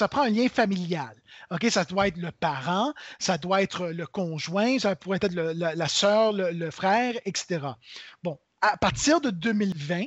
prend 0.09 0.23
un 0.23 0.29
lien 0.29 0.49
familial. 0.49 1.15
OK? 1.49 1.65
Ça 1.69 1.85
doit 1.85 2.09
être 2.09 2.17
le 2.17 2.31
parent, 2.31 2.93
ça 3.19 3.37
doit 3.37 3.63
être 3.63 3.87
le 3.87 4.05
conjoint, 4.05 4.77
ça 4.79 4.97
pourrait 4.97 5.19
être 5.21 5.33
la, 5.33 5.75
la 5.75 5.87
sœur, 5.87 6.33
le, 6.33 6.71
frère, 6.71 7.13
etc. 7.23 7.65
Bon, 8.21 8.37
à 8.59 8.75
partir 8.75 9.21
de 9.21 9.29
2020, 9.29 10.03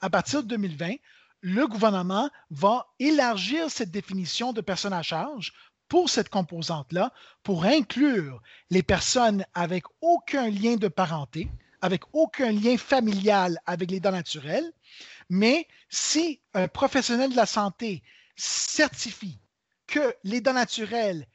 à 0.00 0.08
partir 0.08 0.42
de 0.42 0.48
2020, 0.48 0.94
le 1.42 1.66
gouvernement 1.66 2.30
va 2.50 2.86
élargir 2.98 3.70
cette 3.70 3.90
définition 3.90 4.54
de 4.54 4.62
personne 4.62 4.94
à 4.94 5.02
charge 5.02 5.52
pour 5.88 6.08
cette 6.08 6.30
composante-là, 6.30 7.12
pour 7.42 7.66
inclure 7.66 8.40
les 8.70 8.82
personnes 8.82 9.44
avec 9.52 9.84
aucun 10.00 10.48
lien 10.48 10.76
de 10.76 10.88
parenté, 10.88 11.50
avec 11.82 12.02
aucun 12.12 12.52
lien 12.52 12.78
familial 12.78 13.58
avec 13.66 13.90
les 13.90 14.00
dents 14.00 14.12
naturelles, 14.12 14.72
mais 15.28 15.68
si 15.90 16.40
un 16.54 16.68
professionnel 16.68 17.30
de 17.30 17.36
la 17.36 17.46
santé 17.46 18.02
certifie 18.36 19.38
que 19.86 20.14
les 20.24 20.40
dents 20.40 20.54
naturelles 20.54 21.26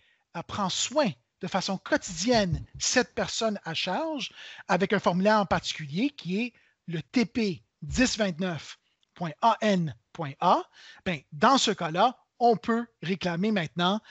prend 0.48 0.70
soin 0.70 1.12
de 1.42 1.48
façon 1.48 1.78
quotidienne 1.78 2.66
cette 2.80 3.14
personne 3.14 3.60
à 3.64 3.76
charge 3.76 4.32
avec 4.68 4.92
un 4.94 5.00
formulaire 5.00 5.40
en 5.40 5.46
particulier 5.46 6.10
qui 6.10 6.42
est 6.42 6.54
le 6.88 7.02
TP 7.02 7.64
1029.an.a, 7.86 10.64
ben, 11.06 11.22
dans 11.32 11.58
ce 11.58 11.72
cas-là, 11.72 12.18
on 12.40 12.56
peut 12.56 12.86
réclamer 13.02 13.52
maintenant 13.52 14.02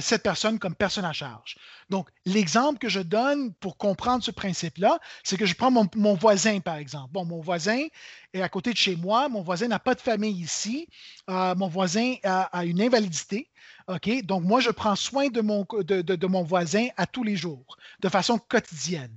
cette 0.00 0.22
personne 0.22 0.58
comme 0.58 0.74
personne 0.74 1.04
à 1.04 1.12
charge. 1.12 1.56
Donc, 1.90 2.08
l'exemple 2.24 2.78
que 2.78 2.88
je 2.88 3.00
donne 3.00 3.52
pour 3.54 3.76
comprendre 3.76 4.22
ce 4.22 4.30
principe-là, 4.30 4.98
c'est 5.22 5.36
que 5.36 5.46
je 5.46 5.54
prends 5.54 5.70
mon, 5.70 6.14
voisin, 6.14 6.60
par 6.60 6.76
exemple. 6.76 7.10
Bon, 7.12 7.24
mon 7.24 7.40
voisin 7.40 7.86
est 8.32 8.42
à 8.42 8.48
côté 8.48 8.72
de 8.72 8.76
chez 8.76 8.96
moi, 8.96 9.28
mon 9.28 9.42
voisin 9.42 9.68
n'a 9.68 9.78
pas 9.78 9.94
de 9.94 10.00
famille 10.00 10.40
ici, 10.40 10.88
euh, 11.28 11.54
mon 11.56 11.68
voisin 11.68 12.14
a, 12.22 12.64
une 12.64 12.80
invalidité. 12.80 13.50
OK? 13.88 14.24
Donc, 14.24 14.44
moi, 14.44 14.60
je 14.60 14.70
prends 14.70 14.96
soin 14.96 15.28
de 15.28 15.40
mon, 15.40 15.66
de, 15.82 16.26
mon 16.26 16.42
voisin 16.42 16.88
à 16.96 17.06
tous 17.06 17.24
les 17.24 17.36
jours, 17.36 17.76
de 18.00 18.08
façon 18.08 18.38
quotidienne. 18.38 19.16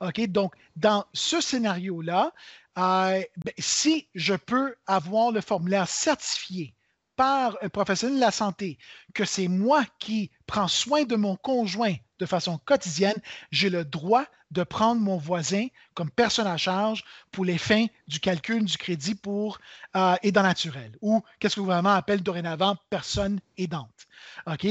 OK? 0.00 0.20
Donc, 0.28 0.54
dans 0.76 1.04
ce 1.14 1.40
scénario-là, 1.40 2.32
euh, 2.76 3.22
ben, 3.36 3.54
si 3.58 4.08
je 4.14 4.34
peux 4.34 4.74
avoir 4.86 5.30
le 5.30 5.40
formulaire 5.40 5.88
certifié 5.88 6.74
par 7.16 7.56
un 7.62 7.68
professionnel 7.68 8.16
de 8.16 8.20
la 8.20 8.30
santé 8.30 8.78
que 9.14 9.24
c'est 9.24 9.48
moi 9.48 9.84
qui 9.98 10.30
prends 10.46 10.68
soin 10.68 11.04
de 11.04 11.16
mon 11.16 11.36
conjoint 11.36 11.94
de 12.18 12.26
façon 12.26 12.58
quotidienne, 12.58 13.20
j'ai 13.50 13.70
le 13.70 13.84
droit 13.84 14.24
de 14.50 14.62
prendre 14.62 15.00
mon 15.00 15.16
voisin 15.16 15.66
comme 15.94 16.10
personne 16.10 16.46
à 16.46 16.56
charge 16.56 17.04
pour 17.32 17.44
les 17.44 17.58
fins 17.58 17.86
du 18.06 18.20
calcul 18.20 18.64
du 18.64 18.78
crédit 18.78 19.16
pour 19.16 19.58
euh, 19.96 20.14
aidant 20.22 20.44
naturel 20.44 20.96
ou 21.00 21.22
qu'est-ce 21.38 21.56
que 21.56 21.60
le 21.60 21.64
gouvernement 21.64 21.94
appelle 21.94 22.22
dorénavant 22.22 22.76
personne 22.88 23.40
aidante. 23.58 23.90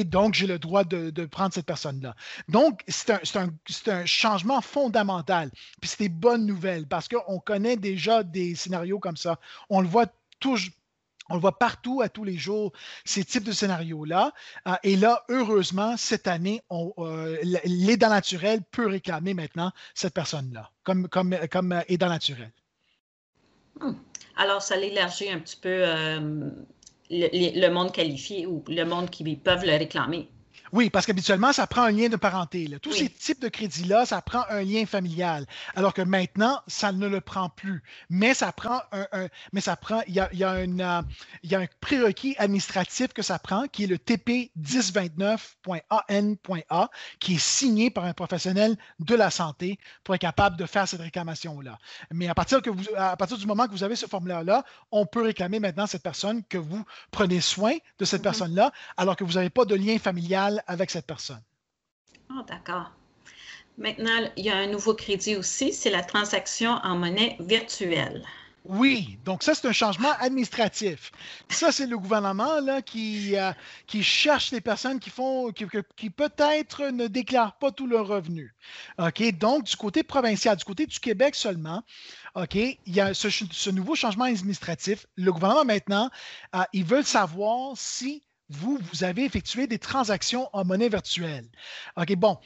Donc, 0.06 0.34
j'ai 0.34 0.48
le 0.48 0.58
droit 0.58 0.84
de, 0.84 1.26
prendre 1.26 1.54
cette 1.54 1.66
personne-là. 1.66 2.16
Donc, 2.48 2.82
c'est 2.88 3.12
un, 3.36 3.50
un, 3.88 4.06
changement 4.06 4.62
fondamental. 4.62 5.52
Puis 5.82 5.90
c'est 5.90 6.00
des 6.00 6.10
bonnes 6.10 6.46
nouvelles 6.46 6.88
parce 6.88 7.08
qu'on 7.08 7.40
connaît 7.40 7.78
déjà 7.78 8.24
des 8.24 8.56
scénarios 8.56 9.00
comme 9.00 9.18
ça. 9.18 9.40
On 9.70 9.82
le 9.82 9.88
voit 9.88 10.08
toujours 10.40 10.72
on 11.30 11.36
le 11.36 11.42
voit 11.42 11.58
partout, 11.58 12.02
à 12.02 12.10
tous 12.10 12.24
les 12.24 12.38
jours, 12.38 12.74
ces 13.06 13.24
types 13.24 13.44
de 13.44 13.52
scénarios-là. 13.52 14.34
Euh, 14.68 14.74
et 14.84 14.96
là, 14.96 15.24
heureusement, 15.30 15.96
cette 15.98 16.28
année, 16.28 16.62
euh, 16.72 17.38
l'aidant 17.66 18.10
naturel 18.10 18.62
peut 18.72 18.88
réclamer 18.88 19.34
maintenant 19.34 19.72
cette 19.94 20.14
personne-là, 20.14 20.70
comme, 20.84 21.08
comme, 21.08 21.36
comme 21.50 21.82
aidant 21.88 22.10
naturel. 22.10 22.52
Hmm. 23.80 23.94
Alors, 24.36 24.62
ça 24.62 24.76
l'élargit 24.76 25.30
un 25.30 25.40
petit 25.40 25.56
peu 25.56 25.70
euh, 25.70 26.50
le, 27.10 27.70
monde 27.70 27.92
qualifié 27.92 28.46
ou 28.48 28.64
le 28.68 28.84
monde 28.84 29.10
qui 29.10 29.36
peuvent 29.36 29.66
le 29.66 29.78
réclamer. 29.78 30.30
Oui, 30.74 30.90
parce 30.90 31.06
qu'habituellement, 31.06 31.54
ça 31.54 31.68
prend 31.68 31.84
un 31.84 31.92
lien 31.92 32.10
de 32.10 32.16
parenté. 32.16 32.68
Tous 32.82 32.94
ces 32.94 33.08
types 33.08 33.40
de 33.40 33.48
crédits-là, 33.48 34.08
ça 34.08 34.20
prend 34.24 34.44
un 34.50 34.64
lien 34.64 34.88
familial. 34.88 35.46
Alors 35.76 35.94
que 35.94 36.02
maintenant, 36.02 36.60
ça 36.66 36.92
ne 36.92 37.08
le 37.08 37.22
prend 37.22 37.50
plus. 37.50 37.84
Mais 38.10 38.34
ça 38.34 38.52
prend 38.52 38.82
un. 38.92 39.06
mais 39.52 39.62
ça 39.62 39.76
prend. 39.76 40.02
Il 40.08 40.16
y 40.16 40.20
a, 40.20 40.34
y, 40.34 40.44
a 40.44 40.54
euh, 40.54 41.04
y 41.44 41.54
a, 41.54 41.60
un 41.60 41.68
prérequis 41.80 42.34
administratif 42.40 43.14
que 43.14 43.22
ça 43.22 43.38
prend, 43.38 43.68
qui 43.68 43.84
est 43.84 43.88
le 43.88 44.00
TP 44.00 44.50
1029.an.a, 44.60 46.90
qui 47.20 47.36
est 47.36 47.44
signé 47.44 47.92
par 47.92 48.06
un 48.06 48.14
professionnel 48.14 48.76
de 48.98 49.14
la 49.14 49.30
santé 49.30 49.78
pour 50.04 50.16
être 50.16 50.22
capable 50.22 50.58
de 50.58 50.66
faire 50.66 50.88
cette 50.88 51.02
réclamation-là. 51.02 51.78
Mais 52.12 52.28
à 52.28 52.34
partir, 52.34 52.64
que 52.64 52.72
vous, 52.72 52.84
à 52.98 53.16
partir 53.16 53.38
du 53.38 53.46
moment 53.46 53.68
que 53.68 53.74
vous 53.74 53.84
avez 53.84 53.96
ce 53.96 54.08
formulaire-là, 54.08 54.66
on 54.92 55.06
peut 55.06 55.22
réclamer 55.22 55.60
maintenant 55.60 55.86
cette 55.86 56.02
personne 56.02 56.44
que 56.46 56.58
vous 56.58 56.84
prenez 57.12 57.42
soin 57.42 57.76
de 58.00 58.06
cette 58.06 58.22
mm-hmm. 58.22 58.24
personne-là, 58.24 58.72
alors 58.98 59.16
que 59.16 59.24
vous 59.24 59.34
n'avez 59.34 59.52
pas 59.52 59.66
de 59.66 59.76
lien 59.76 60.00
familial 60.00 60.63
avec 60.68 60.92
cette 60.92 61.06
personne. 61.06 61.42
Oh, 62.32 62.42
d'accord. 62.48 62.92
Maintenant, 63.78 64.30
il 64.38 64.46
y 64.46 64.50
a 64.50 64.56
un 64.56 64.68
nouveau 64.68 64.94
crédit 64.94 65.36
aussi, 65.36 65.74
c'est 65.74 65.90
la 65.90 66.04
transaction 66.04 66.72
en 66.84 66.96
monnaie 66.96 67.38
virtuelle. 67.40 68.24
Oui, 68.66 69.20
donc 69.26 69.44
ça, 69.44 69.54
c'est 69.54 69.68
un 69.68 69.74
changement 69.74 70.12
administratif. 70.20 71.12
Ça, 71.50 71.74
c'est 71.74 71.86
le 71.86 71.98
gouvernement 71.98 72.62
là, 72.62 72.82
qui, 72.82 73.36
euh, 73.36 73.52
qui 73.88 74.04
cherche 74.04 74.52
les 74.52 74.62
personnes 74.62 75.02
qui 75.02 75.10
font 75.10 75.52
qui, 75.52 75.66
qui 75.98 76.10
peut-être 76.10 76.86
ne 76.92 77.08
déclarent 77.08 77.58
pas 77.58 77.72
tous 77.72 77.88
leurs 77.88 78.08
revenus. 78.08 78.54
OK, 79.00 79.38
donc 79.38 79.66
du 79.66 79.76
côté 79.76 80.02
provincial, 80.04 80.56
du 80.56 80.64
côté 80.64 80.86
du 80.86 80.98
Québec 81.00 81.36
seulement, 81.36 81.84
OK, 82.36 82.56
il 82.56 82.80
y 82.88 83.02
a 83.02 83.14
ce, 83.14 83.70
nouveau 83.70 83.96
changement 83.96 84.26
administratif. 84.26 85.08
Le 85.18 85.34
gouvernement 85.34 85.66
maintenant, 85.66 86.10
euh, 86.56 86.64
ils 86.72 86.86
veulent 86.86 87.04
savoir 87.04 87.74
si 87.76 88.24
vous, 88.54 88.80
vous 88.92 89.04
avez 89.04 89.26
effectué 89.26 89.68
des 89.68 89.80
transactions 89.80 90.50
en 90.54 90.64
monnaie 90.64 90.90
virtuelle. 90.90 91.46
OK, 91.98 92.16
bon, 92.16 92.38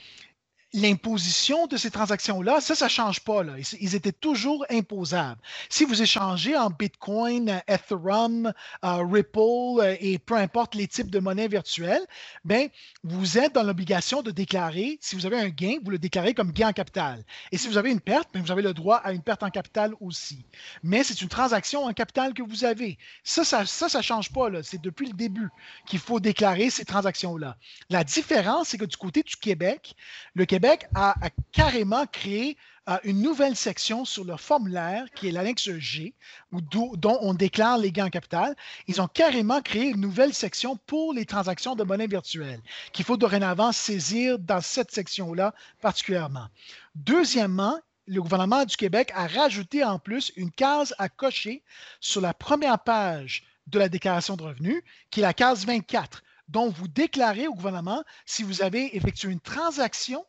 l'imposition 0.78 1.66
de 1.66 1.76
ces 1.76 1.90
transactions-là, 1.90 2.62
ça, 2.62 2.76
ça 2.76 2.86
ne 2.86 2.90
change 2.90 3.22
pas. 3.22 3.42
Ils, 3.80 3.96
étaient 3.96 4.12
toujours 4.12 4.63
imposables. 4.70 5.42
Si 5.70 5.86
vous 5.86 6.02
échangez 6.02 6.56
en 6.56 6.70
Bitcoin, 6.70 7.62
Ethereum, 7.68 8.54
euh, 8.86 9.04
Ripple 9.12 9.82
euh, 9.82 9.96
et 10.00 10.20
peu 10.20 10.36
importe 10.36 10.76
les 10.76 10.88
types 10.88 11.10
de 11.10 11.20
monnaies 11.20 11.48
virtuelles, 11.48 12.06
ben, 12.46 12.70
vous 13.04 13.40
êtes 13.40 13.54
dans 13.54 13.63
l'obligation 13.63 14.22
de 14.22 14.30
déclarer, 14.30 15.00
si 15.02 15.16
vous 15.16 15.26
avez 15.26 15.40
un 15.40 15.50
gain, 15.50 15.78
vous 15.84 15.90
le 15.90 15.98
déclarez 15.98 16.36
comme 16.36 16.52
gain 16.52 16.70
en 16.70 16.74
capital. 16.74 17.24
Et 17.52 17.58
si 17.58 17.68
vous 17.68 17.78
avez 17.78 17.90
une 17.90 18.02
perte, 18.02 18.30
ben, 18.32 18.44
vous 18.44 18.52
avez 18.52 18.62
le 18.62 18.74
droit 18.74 18.98
à 18.98 19.13
une 19.13 19.24
perte 19.24 19.42
en 19.42 19.50
capital 19.50 19.94
aussi. 20.00 20.46
Mais 20.84 21.04
c'est 21.04 21.20
une 21.22 21.30
transaction 21.30 21.86
en 21.86 21.94
capital 21.94 22.36
que 22.36 22.44
vous 22.44 22.66
avez. 22.66 23.00
Ça, 23.24 23.44
ça 23.44 23.63
ne 23.98 24.04
change 24.04 24.32
pas. 24.32 24.50
C'est 24.62 24.82
depuis 24.82 25.08
le 25.08 25.13
début 25.13 25.50
qu'il 25.88 26.00
faut 26.00 26.20
déclarer 26.20 26.70
ces 26.70 26.86
transactions-là. 26.86 27.58
La 27.90 28.04
différence, 28.04 28.70
c'est 28.70 28.78
que 28.78 28.86
du 28.86 28.98
côté 28.98 29.24
du 29.24 29.36
Québec, 29.36 29.96
le 30.36 30.46
Québec 30.46 30.66
A, 30.95 31.15
carrément 31.51 32.06
créé 32.08 32.58
euh, 32.89 32.97
une 33.03 33.21
nouvelle 33.21 33.56
section 33.56 34.06
sur 34.06 34.25
le 34.25 34.36
formulaire 34.38 35.06
qui 35.15 35.27
est 35.27 35.32
l'annexe 35.32 35.69
G, 35.77 36.13
dont 36.51 37.19
on 37.21 37.34
déclare 37.34 37.77
les 37.77 37.91
gains 37.91 38.08
en 38.08 38.10
capital. 38.10 38.56
Ils 38.88 39.01
ont 39.01 39.08
carrément 39.08 39.62
créé 39.62 39.84
une 39.84 40.01
nouvelle 40.01 40.34
section 40.34 40.77
pour 40.86 41.13
les 41.13 41.25
transactions 41.25 41.75
de 41.75 41.84
monnaie 41.84 42.08
virtuelle 42.08 42.60
qu'il 42.91 43.06
faut 43.06 43.17
dorénavant 43.17 43.71
saisir 43.71 44.39
dans 44.39 44.62
cette 44.62 44.91
section-là 44.91 45.53
particulièrement. 45.82 46.47
Deuxièmement, 46.95 47.80
le 48.06 48.21
gouvernement 48.21 48.65
du 48.65 48.75
Québec 48.77 49.12
a 49.15 49.27
rajouté 49.27 49.84
en 49.84 49.99
plus 49.99 50.32
une 50.36 50.51
case 50.51 50.95
à 50.97 51.10
cocher 51.10 51.63
sur 51.99 52.21
la 52.21 52.34
première 52.34 52.80
page 52.80 53.43
de 53.67 53.80
la 53.80 53.89
déclaration 53.89 54.38
de 54.38 54.43
revenus, 54.43 54.82
qui 55.12 55.19
est 55.19 55.23
la 55.23 55.34
case 55.34 55.65
24, 55.65 56.23
dont 56.47 56.69
vous 56.69 56.88
déclarez 56.88 57.47
au 57.47 57.53
gouvernement 57.53 58.03
si 58.25 58.43
vous 58.43 58.62
avez 58.62 58.95
effectué 58.95 59.30
une 59.30 59.41
transaction 59.41 60.25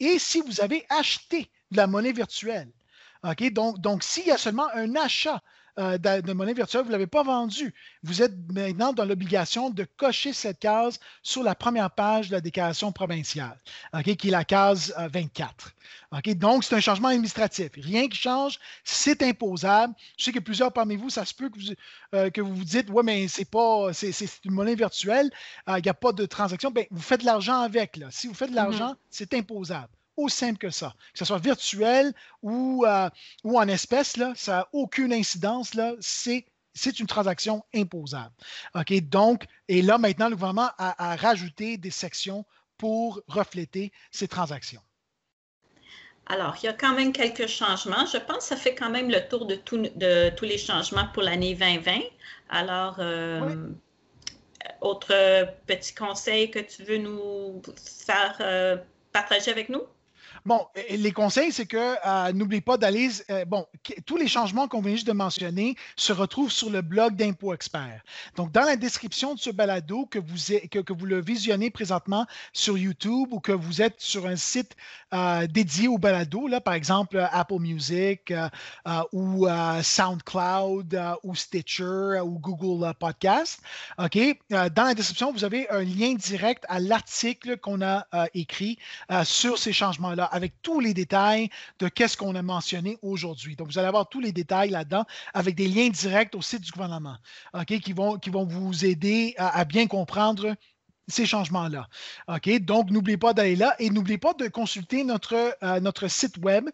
et 0.00 0.18
si 0.18 0.40
vous 0.40 0.60
avez 0.60 0.84
acheté 0.88 1.50
de 1.70 1.76
la 1.76 1.86
monnaie 1.86 2.12
virtuelle. 2.12 2.72
Donc, 3.52 3.80
donc 3.80 4.02
s'il 4.02 4.26
y 4.26 4.30
a 4.30 4.38
seulement 4.38 4.68
un 4.74 4.96
achat 4.96 5.40
euh, 5.78 5.96
de, 5.96 6.32
monnaie 6.34 6.52
virtuelle, 6.52 6.82
vous 6.82 6.88
ne 6.88 6.92
l'avez 6.92 7.06
pas 7.06 7.22
vendu. 7.22 7.72
Vous 8.02 8.20
êtes 8.20 8.34
maintenant 8.52 8.92
dans 8.92 9.06
l'obligation 9.06 9.70
de 9.70 9.86
cocher 9.96 10.34
cette 10.34 10.58
case 10.58 11.00
sur 11.22 11.42
la 11.42 11.54
première 11.54 11.90
page 11.90 12.28
de 12.28 12.34
la 12.34 12.42
déclaration 12.42 12.92
provinciale, 12.92 13.56
qui 14.04 14.28
est 14.28 14.30
la 14.30 14.44
case 14.44 14.94
24. 14.98 15.72
Euh, 16.12 16.34
donc, 16.34 16.64
c'est 16.64 16.74
un 16.74 16.80
changement 16.80 17.08
administratif. 17.08 17.70
Rien 17.76 18.06
qui 18.08 18.18
change, 18.18 18.58
c'est 18.84 19.22
imposable. 19.22 19.94
Je 20.18 20.24
sais 20.24 20.32
que 20.32 20.40
plusieurs 20.40 20.72
parmi 20.72 20.96
vous, 20.96 21.08
ça 21.08 21.24
se 21.24 21.32
peut 21.32 21.48
que 21.48 21.58
vous 21.58 21.72
euh, 22.14 22.30
vous, 22.36 22.64
dites, 22.64 22.90
ouais, 22.90 23.02
mais 23.02 23.26
c'est 23.28 23.50
pas, 23.50 23.94
c'est, 23.94 24.12
une 24.44 24.52
monnaie 24.52 24.74
virtuelle, 24.74 25.30
il 25.68 25.82
n'y 25.82 25.88
a 25.88 25.94
pas 25.94 26.12
de 26.12 26.26
transaction. 26.26 26.70
Bien, 26.70 26.84
vous 26.90 27.00
faites 27.00 27.20
de 27.20 27.26
l'argent 27.26 27.62
avec. 27.62 27.96
Là. 27.96 28.08
Si 28.10 28.26
vous 28.26 28.34
faites 28.34 28.50
de 28.50 28.54
mm-hmm. 28.54 28.56
l'argent, 28.56 28.94
c'est 29.08 29.32
imposable 29.32 29.88
aussi 30.16 30.36
simple 30.36 30.58
que 30.58 30.70
ça. 30.70 30.94
Que 31.12 31.18
ce 31.18 31.24
soit 31.24 31.38
virtuel 31.38 32.12
ou, 32.42 32.84
euh, 32.86 33.08
ou 33.44 33.58
en 33.58 33.68
espèces, 33.68 34.16
ça 34.36 34.52
n'a 34.52 34.68
aucune 34.72 35.12
incidence. 35.12 35.72
C'est 36.00 37.00
une 37.00 37.06
transaction 37.06 37.64
imposable. 37.74 38.34
OK? 38.74 38.92
Donc, 39.08 39.44
et 39.68 39.82
là, 39.82 39.98
maintenant, 39.98 40.28
le 40.28 40.36
gouvernement 40.36 40.70
a, 40.78 41.16
rajouté 41.16 41.76
des 41.76 41.90
sections 41.90 42.44
pour 42.78 43.22
refléter 43.28 43.92
ces 44.10 44.28
transactions. 44.28 44.82
Alors, 46.26 46.56
il 46.62 46.66
y 46.66 46.68
a 46.68 46.72
quand 46.72 46.94
même 46.94 47.12
quelques 47.12 47.46
changements. 47.46 48.06
Je 48.06 48.16
pense 48.16 48.38
que 48.38 48.44
ça 48.44 48.56
fait 48.56 48.74
quand 48.74 48.90
même 48.90 49.10
le 49.10 49.28
tour 49.28 49.44
de, 49.46 49.56
de 49.56 50.30
tous 50.30 50.44
les 50.44 50.58
changements 50.58 51.08
pour 51.12 51.22
l'année 51.22 51.54
2020. 51.54 52.00
Alors, 52.48 52.96
euh, 53.00 53.70
autre 54.80 55.12
petit 55.66 55.94
conseil 55.94 56.50
que 56.50 56.58
tu 56.58 56.82
veux 56.84 56.98
nous 56.98 57.62
faire 58.06 58.36
euh, 58.40 58.76
partager 59.12 59.50
avec 59.50 59.68
nous? 59.68 59.82
Bon, 60.44 60.66
les 60.90 61.12
conseils, 61.12 61.52
c'est 61.52 61.66
que 61.66 61.76
euh, 62.04 62.32
n'oubliez 62.32 62.60
pas 62.60 62.76
d'aller. 62.76 63.10
Euh, 63.30 63.44
bon, 63.44 63.64
tous 64.06 64.16
les 64.16 64.26
changements 64.26 64.66
qu'on 64.66 64.80
vient 64.80 64.94
juste 64.94 65.06
de 65.06 65.12
mentionner 65.12 65.76
se 65.94 66.12
retrouvent 66.12 66.50
sur 66.50 66.68
le 66.68 66.82
blog 66.82 67.14
d'Impôt 67.14 67.54
Expert. 67.54 68.02
Donc, 68.34 68.50
dans 68.50 68.64
la 68.64 68.74
description 68.74 69.36
de 69.36 69.38
ce 69.38 69.50
balado, 69.50 70.04
que 70.06 70.18
vous, 70.18 70.36
que, 70.68 70.92
vous 70.92 71.06
le 71.06 71.20
visionnez 71.20 71.70
présentement 71.70 72.26
sur 72.52 72.76
YouTube 72.76 73.28
ou 73.30 73.38
que 73.38 73.52
vous 73.52 73.82
êtes 73.82 74.00
sur 74.00 74.26
un 74.26 74.34
site 74.34 74.74
euh, 75.14 75.46
dédié 75.46 75.86
au 75.86 75.98
balado, 75.98 76.48
là, 76.48 76.60
par 76.60 76.74
exemple 76.74 77.24
Apple 77.30 77.60
Music 77.60 78.32
ou 79.12 79.46
SoundCloud 79.82 81.00
ou 81.22 81.34
Stitcher 81.36 82.20
ou 82.24 82.38
Google 82.40 82.92
Podcast, 82.98 83.60
OK? 83.98 84.18
dans 84.50 84.84
la 84.84 84.94
description, 84.94 85.32
vous 85.32 85.44
avez 85.44 85.68
un 85.70 85.82
lien 85.82 86.14
direct 86.14 86.64
à 86.68 86.80
l'article 86.80 87.58
qu'on 87.58 87.82
a 87.82 88.06
écrit 88.34 88.78
sur 89.24 89.58
ces 89.58 89.72
changements-là 89.72 90.31
avec 90.32 90.54
tous 90.62 90.80
les 90.80 90.94
détails 90.94 91.48
de 91.78 91.88
qu'est-ce 91.88 92.16
qu'on 92.16 92.34
a 92.34 92.42
mentionné 92.42 92.98
aujourd'hui. 93.02 93.56
Donc, 93.56 93.68
vous 93.68 93.78
allez 93.78 93.88
avoir 93.88 94.08
tous 94.08 94.20
les 94.20 94.32
détails 94.32 94.70
là-dedans 94.70 95.04
avec 95.34 95.54
des 95.54 95.68
liens 95.68 95.88
directs 95.88 96.34
au 96.34 96.42
site 96.42 96.62
du 96.62 96.70
gouvernement 96.72 97.16
qui, 97.66 97.92
vont, 97.92 98.18
qui 98.18 98.30
vont 98.30 98.44
vous 98.44 98.84
aider 98.84 99.34
à 99.36 99.64
bien 99.64 99.86
comprendre 99.86 100.56
ces 101.08 101.26
changements-là. 101.26 101.88
OK? 102.28 102.48
Donc, 102.60 102.90
n'oubliez 102.90 103.16
pas 103.16 103.32
d'aller 103.32 103.56
là 103.56 103.74
et 103.78 103.90
n'oubliez 103.90 104.18
pas 104.18 104.34
de 104.34 104.48
consulter 104.48 105.04
notre, 105.04 105.56
euh, 105.62 105.80
notre 105.80 106.08
site 106.08 106.38
web, 106.38 106.68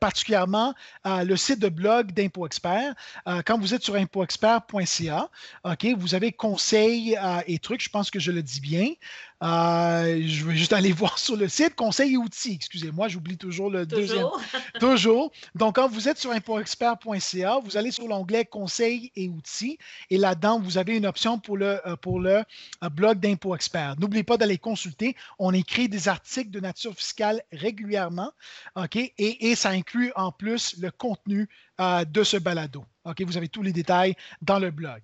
particulièrement 0.00 0.74
euh, 1.06 1.24
le 1.24 1.36
site 1.36 1.58
de 1.58 1.68
blog 1.68 2.12
d'Impôt 2.12 2.46
Expert. 2.46 2.94
Euh, 3.28 3.42
quand 3.44 3.58
vous 3.58 3.74
êtes 3.74 3.82
sur 3.82 3.94
impoexpert.ca, 3.94 5.30
OK, 5.64 5.86
vous 5.98 6.14
avez 6.14 6.32
conseils 6.32 7.18
et 7.46 7.58
trucs, 7.58 7.82
je 7.82 7.90
pense 7.90 8.10
que 8.10 8.18
je 8.18 8.30
le 8.32 8.42
dis 8.42 8.60
bien. 8.60 8.92
Je 9.42 10.44
vais 10.44 10.56
juste 10.56 10.72
aller 10.72 10.92
voir 10.92 11.18
sur 11.18 11.36
le 11.36 11.48
site 11.48 11.74
conseils 11.74 12.14
et 12.14 12.16
outils. 12.16 12.54
Excusez-moi, 12.54 13.08
j'oublie 13.08 13.36
toujours 13.36 13.70
le 13.70 13.86
deuxième. 13.86 14.26
toujours. 14.80 15.32
Donc, 15.54 15.76
quand 15.76 15.88
vous 15.88 16.08
êtes 16.08 16.18
sur 16.18 16.30
impoexpert.ca, 16.30 17.60
vous 17.64 17.76
allez 17.76 17.90
sur 17.90 18.08
l'onglet 18.08 18.44
conseils 18.44 19.12
et 19.16 19.28
outils 19.28 19.78
et 20.10 20.18
là-dedans, 20.18 20.60
vous 20.60 20.78
avez 20.78 20.96
une 20.96 21.06
option 21.06 21.38
pour 21.38 21.56
le, 21.56 21.80
pour 22.00 22.20
le 22.20 22.42
blog 22.90 23.20
d'Impôt 23.20 23.54
experts. 23.54 23.96
N'oubliez 23.98 24.24
pas 24.24 24.36
d'aller 24.36 24.58
consulter. 24.58 25.16
On 25.38 25.52
écrit 25.52 25.88
des 25.88 26.08
articles 26.08 26.50
de 26.50 26.60
nature 26.60 26.94
fiscale 26.94 27.42
régulièrement, 27.52 28.32
OK? 28.76 28.96
Et, 28.96 29.54
ça 29.56 29.70
inclut 29.70 30.12
en 30.16 30.32
plus 30.32 30.76
le 30.78 30.90
contenu 30.90 31.48
euh, 31.80 32.04
de 32.04 32.22
ce 32.22 32.36
balado. 32.36 32.84
OK? 33.04 33.22
Vous 33.22 33.36
avez 33.36 33.48
tous 33.48 33.62
les 33.62 33.72
détails 33.72 34.14
dans 34.42 34.58
le 34.58 34.70
blog. 34.70 35.02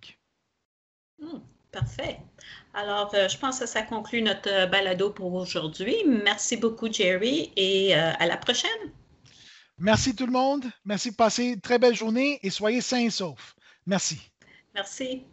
Hmm, 1.19 1.39
parfait. 1.73 2.19
Alors, 2.75 3.13
euh, 3.15 3.29
je 3.29 3.39
pense 3.39 3.59
que 3.59 3.67
ça 3.67 3.83
conclut 3.83 4.23
notre 4.23 4.49
euh, 4.49 4.67
balado 4.67 5.11
pour 5.11 5.35
aujourd'hui. 5.35 5.97
Merci 6.07 6.57
beaucoup, 6.57 6.93
Jerry, 6.93 7.53
et 7.57 7.95
à 7.95 8.27
la 8.27 8.37
prochaine. 8.37 8.71
Merci 9.79 10.15
tout 10.15 10.27
le 10.27 10.33
monde. 10.33 10.65
Merci 10.85 11.11
de 11.11 11.17
passer 11.17 11.45
une 11.45 11.61
très 11.61 11.79
belle 11.79 11.97
journée 11.97 12.39
et 12.43 12.51
soyez 12.51 12.81
sains 12.81 13.01
et 13.01 13.11
saufs. 13.11 13.57
Merci. 13.87 14.21
Merci. 14.75 15.25